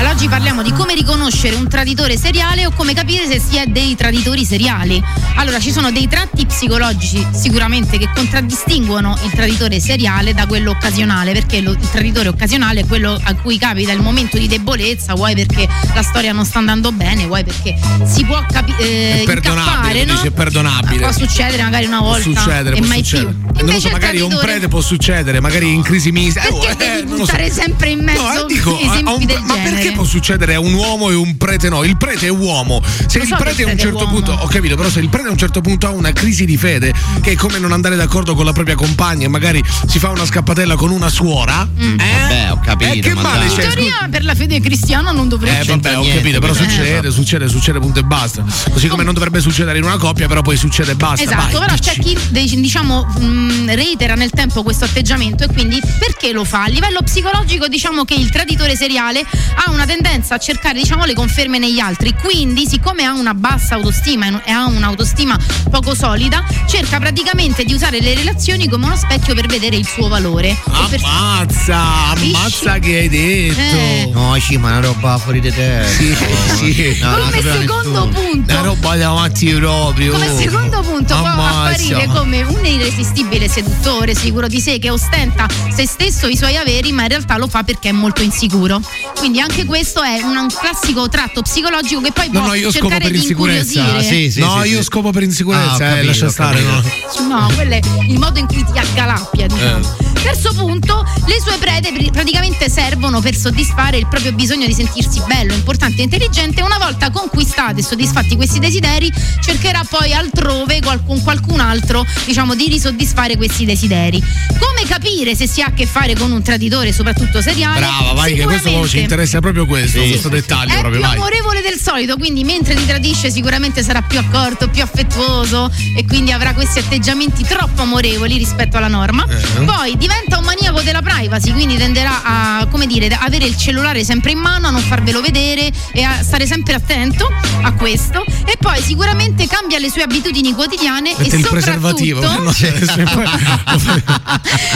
[0.00, 3.66] Allora, oggi parliamo di come riconoscere un traditore seriale o come capire se si è
[3.66, 5.00] dei traditori seriali.
[5.36, 11.32] Allora, ci sono dei tratti psicologici sicuramente che contraddistinguono il traditore seriale da quello occasionale,
[11.32, 15.34] perché lo- il traditore occasionale è quello a cui capita il momento di debolezza, vuoi
[15.34, 17.76] perché la storia non sta andando bene, vuoi perché
[18.06, 20.14] si può capi- eh, È perdonabile, no?
[20.14, 21.00] dici, è perdonabile.
[21.02, 23.34] Può succedere magari una volta succedere, e può mai succedere.
[23.52, 23.66] più.
[23.66, 26.40] Non so, magari a un traditore- prete può succedere, magari in crisi mista.
[26.42, 27.22] Eh, Perché eh, devi lo so.
[27.24, 29.70] buttare sempre in mezzo No, dico, a- esempi a un- del ma genere?
[29.74, 31.84] perché può succedere a un uomo e un prete no?
[31.84, 32.82] Il prete è uomo.
[33.06, 34.10] Se Lo il so prete a un certo uomo.
[34.12, 36.56] punto, ho capito, però se il prete a un certo punto ha una crisi di
[36.56, 40.08] fede, che è come non andare d'accordo con la propria compagna e magari si fa
[40.10, 41.98] una scappatella con una suora, Mm.
[42.00, 42.04] eh?
[42.20, 43.48] Vabbè, ho capito, Eh, che ma male dai.
[43.48, 43.62] In c'è?
[43.68, 47.78] teoria per la fede cristiana non dovrebbe Eh vabbè, ho capito, però succede, succede, succede,
[47.78, 48.44] punto e basta.
[48.70, 51.22] Così come non dovrebbe succedere in una coppia, però poi succede e basta.
[51.22, 51.90] Esatto, vai, però dici.
[51.90, 56.64] c'è chi diciamo mh, reitera nel tempo questo atteggiamento e quindi perché lo fa?
[56.64, 59.20] A livello psicologico diciamo che il traditore seriale
[59.64, 63.74] ha una tendenza a cercare diciamo le conferme negli altri, quindi siccome ha una bassa
[63.76, 65.38] autostima e ha un'autostima
[65.70, 70.08] poco solida, cerca praticamente di usare le relazioni come uno specchio per vedere il suo
[70.08, 70.50] valore.
[70.50, 70.56] E
[70.88, 71.78] per- Ammazza,
[72.14, 73.60] ammazza che hai detto.
[73.60, 74.10] Eh.
[74.12, 75.84] No, sì, ma è una roba fuori di te.
[75.86, 76.98] Sì, sì.
[77.00, 78.08] No, Come secondo nessuno.
[78.08, 80.12] punto Una roba davanti proprio.
[80.12, 81.58] Come secondo punto può Ammazza.
[81.70, 86.92] apparire come un irresistibile seduttore, sicuro di sé, che ostenta se stesso i suoi averi,
[86.92, 88.80] ma in realtà lo fa perché è molto insicuro.
[89.16, 92.70] Quindi anche anche questo è un, classico tratto psicologico che poi No, può no, io
[92.70, 93.80] scopo cercare per di insicurezza.
[93.80, 94.44] incuriosire.
[94.46, 96.60] no, io scopo per insicurezza, Ah, eh, capito, lascia ho stare.
[96.60, 96.82] No.
[97.28, 99.78] No, quello è il modo in cui ti accalappia, diciamo.
[99.78, 100.09] Eh.
[100.22, 105.20] Terzo punto, le sue prede pr- praticamente servono per soddisfare il proprio bisogno di sentirsi
[105.26, 106.62] bello, importante e intelligente.
[106.62, 109.10] Una volta conquistate e soddisfatti questi desideri,
[109.42, 114.22] cercherà poi altrove con qualcun altro, diciamo, di risoddisfare questi desideri.
[114.58, 117.80] Come capire se si ha a che fare con un traditore, soprattutto seriale?
[117.80, 121.16] Brava, vai, che questo ci interessa proprio questo, questo dettaglio è proprio, più vai.
[121.16, 126.32] amorevole del solito, quindi mentre ti tradisce sicuramente sarà più accorto, più affettuoso e quindi
[126.32, 129.24] avrà questi atteggiamenti troppo amorevoli rispetto alla norma.
[129.28, 129.64] Eh.
[129.64, 134.32] Poi diventa un maniaco della privacy, quindi tenderà a, come dire, avere il cellulare sempre
[134.32, 137.30] in mano, a non farvelo vedere e a stare sempre attento
[137.62, 138.24] a questo.
[138.44, 142.20] E poi sicuramente cambia le sue abitudini quotidiane Mette e il soprattutto preservativo.
[142.20, 142.50] no?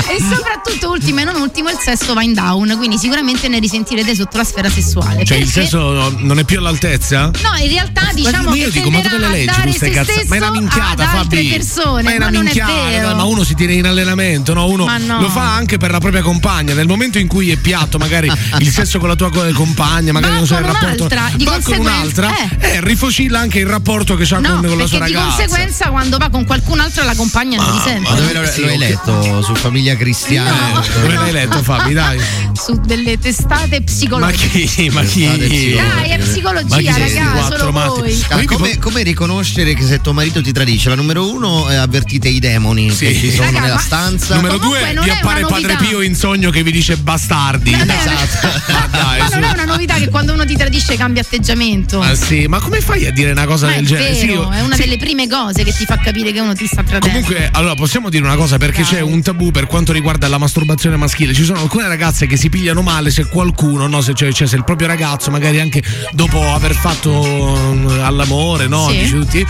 [0.09, 4.15] e soprattutto ultimo e non ultimo il sesso va in down, quindi sicuramente ne risentirete
[4.15, 5.25] sotto la sfera sessuale.
[5.25, 7.31] Cioè il Perché- senso non è più all'altezza?
[7.43, 10.13] No, in realtà diciamo ma io che dico, ma dove le leggi queste cazzo?
[10.27, 11.49] Ma è una minchiata, ad altre Fabi.
[11.49, 13.07] persone, ma è una non minchiata, è vero.
[13.09, 14.67] dai, ma uno si tiene in allenamento, no?
[14.67, 15.19] Uno Ma no.
[15.25, 16.75] Lo fa anche per la propria compagna.
[16.75, 20.33] Nel momento in cui è piatto, magari il sesso con la tua co- compagna, magari
[20.33, 21.05] Va non so il rapporto.
[21.05, 24.63] un'altra, di va con un'altra, eh, rifocilla anche il rapporto che ha No, con, con
[24.63, 25.37] la perché sua di ragazza.
[25.37, 28.09] conseguenza quando va con qualcun altro la compagna non risente.
[28.09, 29.43] Ma dove lo, lo hai letto?
[29.43, 30.83] Su Famiglia Cristiana?
[30.83, 31.93] Eh, Dove l'hai letto, Fabi?
[31.93, 32.19] Dai.
[32.55, 34.59] Su delle testate Ma psicologiche.
[34.65, 34.91] chi?
[34.91, 35.25] Ma chi?
[35.27, 38.01] Dai, è Ma psicologia, chi siete, raga, quattro solo matti?
[38.01, 38.25] voi.
[38.29, 40.89] Ah, come, come riconoscere che se tuo marito ti tradisce?
[40.89, 44.35] La numero uno è avvertite i demoni che ci sono Raga, nella ma- stanza.
[44.37, 45.77] Numero due, non appare una Padre.
[45.77, 47.73] Pio in sogno che vi dice bastardi.
[47.73, 48.49] Esatto.
[48.73, 51.99] Ma dai, Ma non è una novità che quando uno ti tradisce cambia atteggiamento.
[51.99, 54.11] Ma sì, ma come fai a dire una cosa Ma del genere?
[54.13, 56.55] vero, Sì, io- è una sì, delle prime cose che ti fa capire che uno
[56.55, 57.09] ti sta tradendo.
[57.21, 60.97] Comunque, allora possiamo dire una cosa perché c'è un tabù per quanto riguarda la masturbazione
[60.97, 61.33] maschile.
[61.35, 64.57] Ci sono alcune ragazze che si pigliano male se qualcuno, no, se, cioè, cioè, se
[64.57, 69.09] il proprio ragazzo, magari anche dopo aver fatto um, all'amore, no, Sì.
[69.11, 69.47] tutti,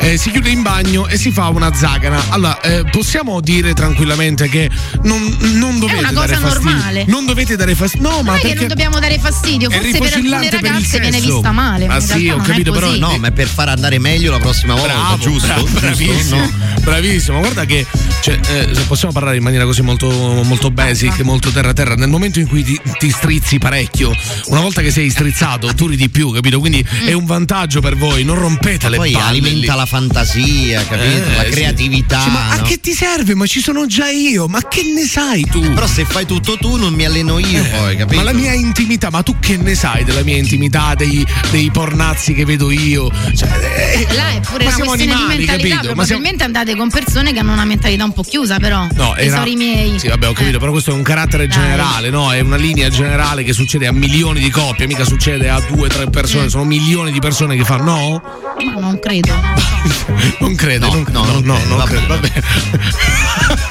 [0.00, 2.22] eh, si chiude in bagno e si fa una zagana.
[2.30, 4.68] Allora, eh, possiamo dire tranquillamente che
[5.04, 6.70] non, non dovete una dare cosa fastidio.
[6.70, 7.04] normale.
[7.06, 8.08] Non dovete dare fastidio.
[8.08, 10.58] No, ma non è che perché non dobbiamo dare fastidio, è forse per alcune rifocillante
[10.58, 11.86] per ragazze viene vista male.
[11.86, 12.98] ma Ah sì, ho capito, è però così.
[12.98, 15.46] No, ma è per far andare meglio la prossima volta, Bravo, giusto?
[15.46, 16.50] bra- bravissimo, No?
[16.82, 17.38] bravissimo.
[17.38, 17.86] Guarda che
[18.22, 20.08] cioè, eh, se possiamo parlare in maniera così molto,
[20.44, 21.94] molto basic, molto terra terra.
[21.94, 24.14] Nel momento in cui ti, ti strizzi parecchio,
[24.46, 26.58] una volta che sei strizzato, duri di più, capito?
[26.60, 28.24] Quindi è un vantaggio per voi.
[28.24, 29.24] Non rompete le Poi palle.
[29.28, 29.78] alimenta lì.
[29.78, 31.26] la fantasia, capito?
[31.30, 32.20] Eh, la creatività.
[32.20, 32.62] Sì, ma a no?
[32.62, 33.34] che ti serve?
[33.34, 34.46] Ma ci sono già io.
[34.46, 35.60] Ma che ne sai tu?
[35.72, 38.16] Però se fai tutto tu non mi alleno io poi, capito?
[38.16, 42.34] Ma la mia intimità, ma tu che ne sai della mia intimità, dei, dei pornazzi
[42.34, 43.10] che vedo io?
[43.34, 45.76] Cioè, eh, Là è pure ma una siamo questione animali, di mentalità.
[45.76, 45.94] capito?
[45.94, 48.86] Ma siamo- Probabilmente andate con persone che hanno una mentalità un po' chiusa, però.
[48.94, 49.30] No, era...
[49.36, 49.98] Tesori miei.
[49.98, 51.56] Sì, vabbè, ho capito, però questo è un carattere Dai.
[51.58, 52.32] generale, no?
[52.32, 55.88] È una linea generale che succede a milioni di coppie, mica succede a due o
[55.88, 56.48] tre persone, Mm.
[56.48, 58.22] sono milioni di persone che fanno no?
[58.64, 59.32] Ma non credo.
[60.40, 61.42] Non credo, No, non, no, no, non
[61.78, 63.58] no, credo, non va credo, bene.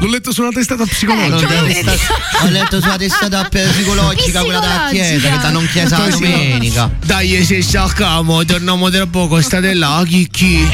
[0.00, 1.48] L'ho letto su una testata psicologica.
[1.48, 1.74] Vedi?
[1.82, 6.08] devo sta- Ho letto sulla testata psicologica, quella della chiesa, che danno in chiesa la
[6.08, 6.90] domenica.
[7.04, 10.70] Dai, se staccamo, torniamo tra poco, state là, chicchi.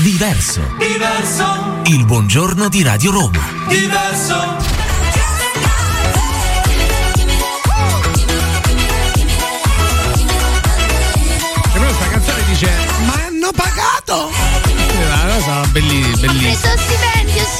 [0.00, 0.60] Diverso.
[0.78, 3.40] Diverso, Il buongiorno di Radio Roma.
[3.68, 4.70] diverso.
[11.74, 12.70] E poi questa canzone dice,
[13.06, 14.51] ma hanno pagato!
[15.32, 16.74] Una cosa belli- bellissima.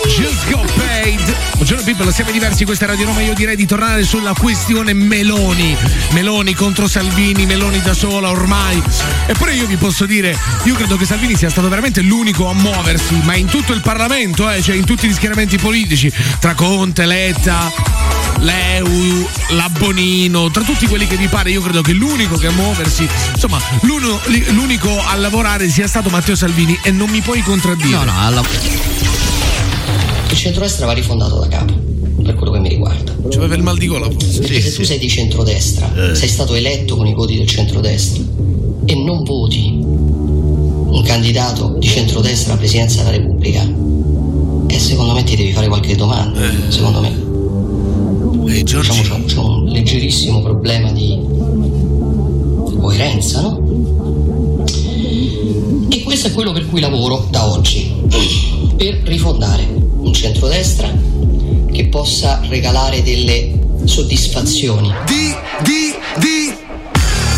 [0.04, 1.36] Just got paid.
[1.54, 5.74] Buongiorno people, siamo diversi, questa è Radio Roma, io direi di tornare sulla questione Meloni.
[6.10, 8.82] Meloni contro Salvini, Meloni da sola ormai.
[9.24, 13.18] Eppure io vi posso dire, io credo che Salvini sia stato veramente l'unico a muoversi,
[13.22, 17.72] ma in tutto il Parlamento, eh, cioè in tutti gli schieramenti politici, tra Conte, Letta,
[18.42, 23.06] Leu, Labonino, tra tutti quelli che vi pare, io credo che l'unico che a muoversi,
[23.32, 27.96] insomma, l'unico a lavorare sia stato Matteo Salvini e non mi puoi contraddire.
[27.96, 28.42] No, no, alla...
[30.28, 31.72] Il centrodestra va rifondato da capo,
[32.24, 33.14] per quello che mi riguarda.
[33.30, 34.40] Ci aveva il mal di gola forse.
[34.40, 38.24] Perché se tu sei di centrodestra, sei stato eletto con i voti del centrodestra
[38.86, 43.62] e non voti un candidato di centrodestra alla presidenza della Repubblica,
[44.66, 46.40] e secondo me ti devi fare qualche domanda.
[46.68, 47.30] Secondo me.
[48.60, 51.18] Diciamo c'è, c'è un leggerissimo problema di
[52.80, 54.64] coerenza, no?
[55.88, 57.90] E questo è quello per cui lavoro da oggi.
[58.76, 59.66] Per rifondare
[59.98, 60.90] un centrodestra
[61.72, 64.92] che possa regalare delle soddisfazioni.
[65.06, 66.54] Di, di, di.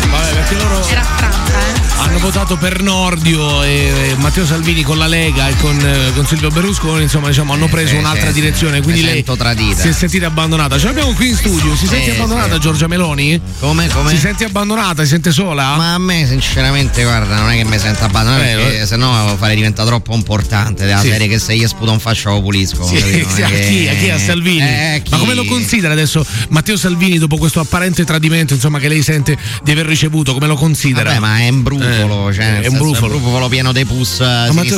[0.09, 0.85] Vabbè, perché loro.
[0.87, 1.94] Era franca, eh.
[1.97, 6.49] Hanno votato per Nordio e Matteo Salvini con la Lega e con, eh, con Silvio
[6.49, 8.81] Berlusconi, insomma, diciamo, hanno preso sì, un'altra sì, direzione.
[8.81, 9.81] Quindi lei tradita.
[9.81, 10.77] si è sentita abbandonata.
[10.77, 11.75] Ce l'abbiamo qui in studio.
[11.75, 12.59] Si sente abbandonata sì.
[12.59, 13.39] Giorgia Meloni?
[13.59, 14.09] Come, come?
[14.11, 15.03] Si sente abbandonata?
[15.03, 15.75] Si sente sola?
[15.75, 19.55] Ma a me sinceramente guarda non è che mi sento abbandonato Eh, perché sennò farei
[19.55, 21.09] diventare troppo importante della Sì.
[21.09, 22.85] serie che se io sputo un fascio lo pulisco.
[22.85, 23.29] Sì, capito?
[23.29, 23.87] sì, a chi?
[23.87, 24.09] A chi?
[24.09, 24.61] A Salvini?
[24.61, 25.11] Eh, chi?
[25.11, 29.37] Ma come lo considera adesso Matteo Salvini dopo questo apparente tradimento insomma, che lei sente
[29.63, 30.33] di aver ricevuto?
[30.33, 31.09] Come lo considera?
[31.09, 33.11] Vabbè, ma è un brufolo, Eh, cioè, è un senso, brufolo.
[33.11, 34.15] è un brufolo pieno dei pus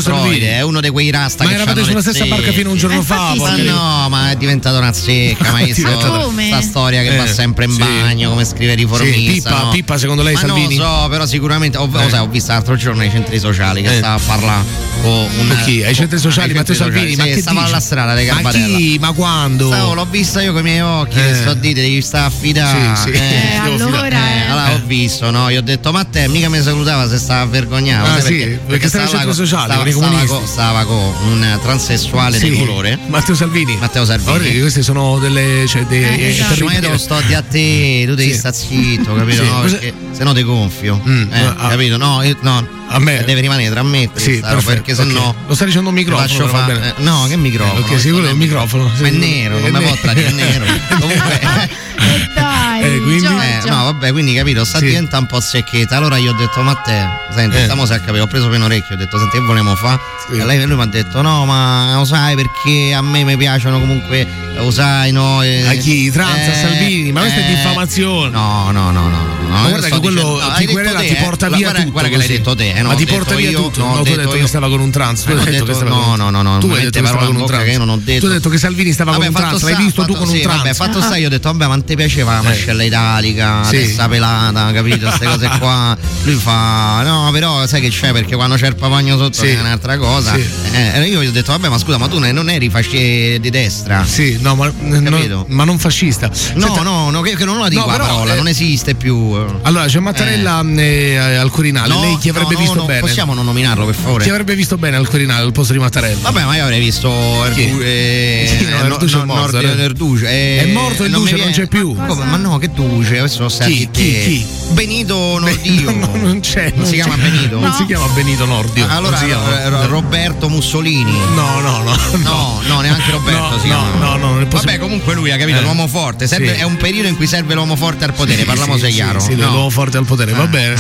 [0.02, 0.40] Salvini?
[0.46, 2.30] è uno di quei rasta Ma che eravate sulla stessa zecche.
[2.30, 5.60] barca fino a un giorno Eh, fa, Ma no, ma è diventata una zecca, ma
[5.60, 6.48] È diventata- Come?
[6.48, 7.78] sta storia che va Eh, sempre in sì.
[7.80, 9.20] bagno, come scrive riformista.
[9.20, 9.70] Sì, Pippa- no?
[9.70, 10.76] Pippa, secondo lei, ma Salvini?
[10.76, 12.10] Non lo so, però sicuramente ho, Eh.
[12.10, 13.98] sai, ho visto l'altro giorno ai centri sociali che Eh.
[13.98, 14.64] stava a parlare
[15.02, 15.84] con un Con chi?
[15.84, 17.16] Ai centri sociali, Matteo Salvini?
[17.16, 18.78] Ma che stava alla strada di Ma Garbatella.
[18.78, 18.98] chi?
[19.00, 19.94] Ma quando?
[19.94, 21.28] L'ho vista io con i miei occhi, Eh.
[21.28, 22.96] che sto a dire, devi stare a fidare.
[22.96, 23.10] Sì, sì.
[23.12, 23.16] Eh,
[23.58, 24.38] Eh, devo allora, eh.
[24.38, 25.50] Eh, allora ho visto, no?
[25.50, 26.62] Io ho detto, ma te mica mi
[26.98, 28.10] salutava se stava a vergognare.
[28.10, 30.28] Ah, sì, perché stava al stava centro co- sociale, stava, con stava comunisti.
[30.36, 32.50] co- stava con un transessuale Sì.
[32.50, 33.00] di colore.
[33.08, 33.78] Matteo Salvini.
[33.80, 34.52] Matteo Salvini.
[34.52, 35.66] Che queste sono delle.
[35.68, 36.54] Cioè, dei, Eh, esatto.
[36.54, 38.38] Dice, ma io devo sto di a te, tu devi Sì.
[38.38, 39.44] stare zitto, capito?
[39.44, 39.50] Sì.
[39.50, 41.02] No, perché se no ti gonfio.
[41.08, 41.68] Mm, Eh, ah.
[41.70, 41.98] capito?
[41.98, 42.76] No, io- no.
[42.90, 43.22] A me?
[43.26, 45.36] Deve rimanere tra me e te, Sì, perfetto, perché se no.
[45.46, 47.80] Lo sta dicendo un microfono, fa- eh, no, che microfono?
[47.80, 48.90] Eh, ok, quello è un microfono.
[49.02, 50.66] Ma è nero, non mi può tradire, è nero.
[50.98, 51.40] Comunque.
[51.42, 53.26] E dai, Eh, quindi?
[53.26, 54.86] Eh, no, vabbè, quindi capito, sta Sì.
[54.86, 55.98] diventa un po' secchetta.
[55.98, 57.62] Allora io ho detto, ma te, senti, Eh.
[57.64, 60.00] stiamo a capire, ho preso per un orecchio, ho detto, senti, che volevamo fare?
[60.30, 60.38] Sì.
[60.40, 63.80] E lei lui mi ha detto, no, ma lo sai perché a me mi piacciono
[63.80, 64.26] comunque,
[64.56, 65.42] lo sai, no?
[65.44, 66.10] eh, A chi?
[66.12, 67.12] Trans, a Salvini?
[67.12, 68.30] Ma questa è diffamazione.
[68.32, 69.36] No, no, no, no, no.
[69.48, 71.16] Ma guarda che quello dicendo- ti querela, ti eh.
[71.24, 71.92] porta La- via guarda, tutto.
[71.94, 73.80] Guarda che l'hai detto te, eh, no, Ma ti porta via io- tutto.
[73.80, 75.24] no, No, ho tu hai detto io- che stava con un trans.
[75.24, 77.36] Tu hai detto che stava no, no, no, no, Tu hai detto che stava con
[77.36, 77.64] un trans.
[77.64, 78.20] che io non ho detto.
[78.20, 79.62] Tu hai detto che Salvini stava con un trans.
[79.64, 80.58] L'hai visto tu con un trans?
[80.58, 82.44] Vabbè, fatto sta, io ho detto, vabbè, ma non ti piaceva la Eh.
[82.44, 83.78] mascella italica, Sì.
[83.78, 85.06] testa pelata, capito?
[85.08, 85.98] Queste cose qua.
[86.24, 89.48] Lui fa, no, però sai che c'è perché quando c'è il papagno sotto Sì.
[89.48, 90.34] è un'altra cosa.
[90.34, 90.46] Sì.
[90.74, 94.04] Eh, io gli ho detto, vabbè, ma scusa, ma tu non eri fasce di destra?
[94.06, 96.28] Sì, no, ma, no, ma non fascista.
[96.28, 98.96] No, Senta- no, no, che, che non la dico No, la parola, eh, non esiste
[98.96, 99.16] più.
[99.64, 101.94] Allora, c'è Mattarella eh, al Quirinale.
[101.94, 103.00] No, Lei chi avrebbe no, visto bene?
[103.00, 104.24] Possiamo non nominarlo, per favore?
[104.24, 106.20] Chi avrebbe visto bene al Quirinale al posto di Mattarella?
[106.22, 107.10] Vabbè, ma io avrei visto
[107.54, 107.64] Chi?
[107.64, 109.66] Erdu- eh, no, eh, Erduce è morto, eh.
[109.82, 111.94] Erduce, eh, È morto il Duce, non c'è più.
[111.94, 113.20] Ma no, che Duce?
[113.20, 113.88] Questo sta Chi?
[113.92, 114.12] Chi?
[114.12, 114.46] Chi?
[114.72, 115.86] Benito Nordio.
[115.98, 116.67] No, non c'è.
[116.76, 117.60] Non si chiama Benito?
[117.60, 118.86] Non si chiama Benito Nordio.
[118.88, 119.68] Ah, Allora, chiama.
[119.70, 121.18] Ro- Roberto Mussolini.
[121.36, 121.96] No, no, no.
[122.18, 123.90] No, no, neanche Roberto No, si chiama.
[124.00, 124.78] no, no, non è possibile.
[124.78, 125.62] Vabbè, comunque lui ha capito, Eh.
[125.62, 126.28] l'uomo forte.
[126.28, 126.60] serve- Sì.
[126.62, 128.90] È un periodo in cui serve l'uomo forte al potere, Sì, parliamo sì, se è
[128.90, 129.20] sì, chiaro.
[129.20, 129.50] Sì, no?
[129.52, 130.48] l'uomo forte al potere, va Eh.
[130.48, 130.76] bene.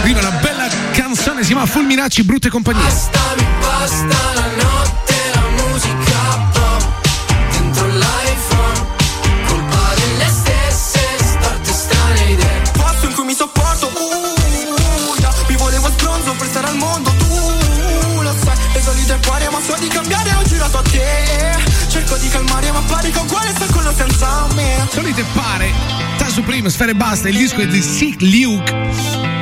[0.00, 2.82] Arriva una bella canzone, si chiama Fulminacci, brutte compagnie.
[2.82, 3.20] Basta,
[3.60, 4.63] basta
[19.74, 21.56] so di cambiare, ho girato a te,
[21.88, 24.86] cerco di calmare ma pare che uguale sta quello senza me.
[24.90, 25.72] Solite pare,
[26.16, 29.33] Tasu Prima, Sfere Basta, il disco è di Sick Luke.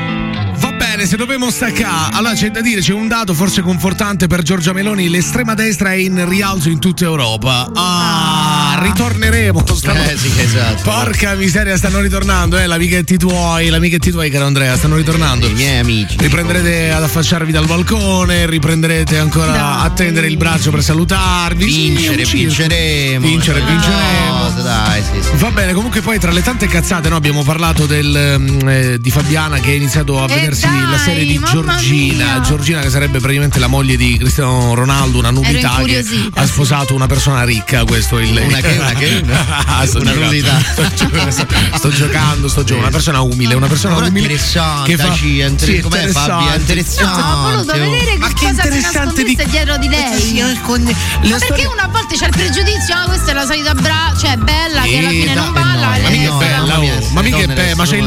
[1.03, 4.72] Bene, se dobbiamo staccare, allora c'è da dire, c'è un dato forse confortante per Giorgia
[4.72, 7.68] Meloni, l'estrema destra è in rialzo in tutta Europa.
[7.74, 9.64] Ah, ritorneremo.
[9.74, 10.00] Stanno...
[10.05, 10.82] Eh, sì, esatto.
[10.88, 15.48] Porca miseria, stanno ritornando, eh, l'amichetti tuoi, l'amichetti tuoi, caro Andrea, stanno ritornando.
[15.48, 16.16] I miei amici.
[16.18, 19.86] Riprenderete ad affacciarvi dal balcone, riprenderete ancora Dai.
[19.86, 21.68] a tendere il braccio per salutarvi.
[21.68, 22.36] Sì, Vincere, circo.
[22.36, 23.26] vinceremo.
[23.26, 24.50] Vincere, No, vinceremo.
[24.62, 25.36] Dai, sì, sì.
[25.36, 29.11] Va bene, comunque poi tra le tante cazzate no, abbiamo parlato del, mm, eh, di
[29.11, 32.24] Fabiana che ha iniziato a Eh vedersi dai, la serie di Giorgina.
[32.24, 32.40] mia.
[32.40, 35.99] Giorgina che sarebbe praticamente la moglie di Cristiano Ronaldo, una nudità che
[36.34, 36.53] ha sì.
[36.53, 38.76] sposato una persona ricca, questo è il Una che?
[38.78, 39.24] Una che?
[39.72, 40.26] Ah, sto Una giocando.
[40.26, 40.61] nudità.
[40.72, 42.80] Sto, giocando, sto, giocando, sto giocando.
[42.86, 46.51] Una persona umile, una persona Però umile interessante, che fa Cia, inter- sì, com'è, Fabio?
[46.53, 47.20] È interessante.
[47.20, 47.78] No, ho voluto oh.
[47.78, 50.40] vedere Ma che interessante di- dietro di lei.
[50.43, 54.82] Ma perché una volta c'è il pregiudizio, ah, questa è la solita bra, cioè bella,
[54.82, 55.97] che alla fine non balla.
[55.97, 57.09] eh, Ma mica è bella, oh.
[57.12, 58.05] ma mica è bella, ma c'è il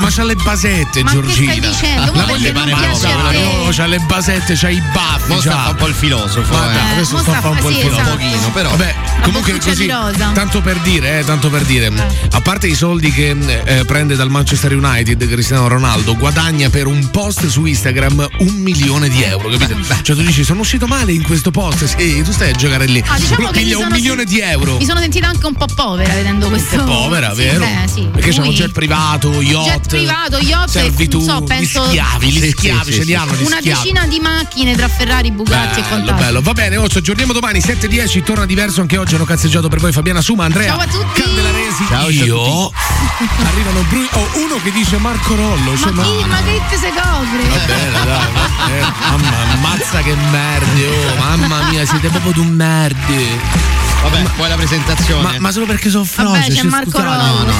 [0.00, 2.12] ma c'ha le basette, Ma che stai dicendo?
[2.14, 3.38] La moglie non piace a te?
[3.42, 5.28] No, c'ha le basette, c'ha i baffi.
[5.32, 6.52] Mo sta c'ha- fa un po' il filosofo.
[6.54, 6.92] Ma eh.
[6.92, 8.00] adesso mo sta sta a fare un fa- po' il sì, filosofo.
[8.02, 8.22] esatto.
[8.24, 8.70] Un pochino, però.
[8.70, 9.86] Vabbè, comunque così,
[10.34, 11.92] tanto per dire, eh, tanto per dire,
[12.30, 17.10] a parte i soldi che eh, prende dal Manchester United Cristiano Ronaldo, guadagna per un
[17.10, 19.76] post su Instagram un milione di euro, capito?
[20.02, 23.02] Cioè tu dici, sono uscito male in questo post, sì, tu stai a giocare lì.
[23.06, 24.76] Ah, diciamo mi piglia un milione sen- di euro.
[24.78, 26.82] Mi sono sentita anche un po' povera vedendo questo.
[26.84, 27.64] Povera, Sì, vero?
[27.64, 28.08] beh, sì.
[28.12, 29.66] Perché c'è un jet privato, yacht.
[29.68, 31.17] Jet privato, yacht servitù.
[31.18, 33.56] Tu so, gli penso- schiavi, gli Sì, schiavi, sì, ce sì, li hanno gli Una
[33.58, 33.80] schiavi.
[33.82, 36.24] decina di macchine tra Ferrari, Bugatti e Bello, quant'altro.
[36.26, 36.40] bello.
[36.42, 39.92] Va bene, oh, ci aggiorniamo domani 7.10, torna diverso anche oggi hanno cazzeggiato per voi
[39.92, 41.20] Fabiana Suma, Andrea Ciao a tutti.
[41.22, 42.70] Candelaresi, Ciao, io.
[43.46, 46.24] Arrivano Bru- oh, uno che dice Marco Rollo, cioè, Ma chi?
[46.28, 47.48] Ma che te se copre?
[47.48, 48.32] Va bene, dai,
[48.68, 48.92] bene.
[49.10, 53.40] Mamma, ammazza che merdi, oh, mamma mia, siete proprio tu merdi.
[54.02, 55.22] Vabbè, poi la presentazione.
[55.22, 57.16] Ma, ma solo perché sono froce, Vabbè, c'è Marco scusate.
[57.16, 57.54] No, no, no.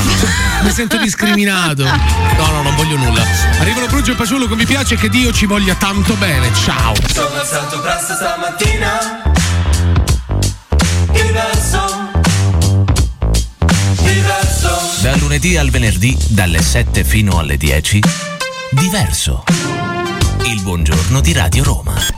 [0.62, 1.84] Mi sento discriminato.
[1.84, 3.24] No, no, non voglio nulla.
[3.58, 6.52] Arrivano Brugio e Paciullo che mi piace e che Dio ci voglia tanto bene.
[6.54, 6.94] Ciao.
[7.12, 9.22] Sono alzato presto stamattina
[11.12, 12.10] Diverso
[13.96, 18.00] Diverso Da lunedì al venerdì, dalle 7 fino alle 10,
[18.70, 19.44] diverso.
[20.44, 22.17] Il buongiorno di Radio Roma.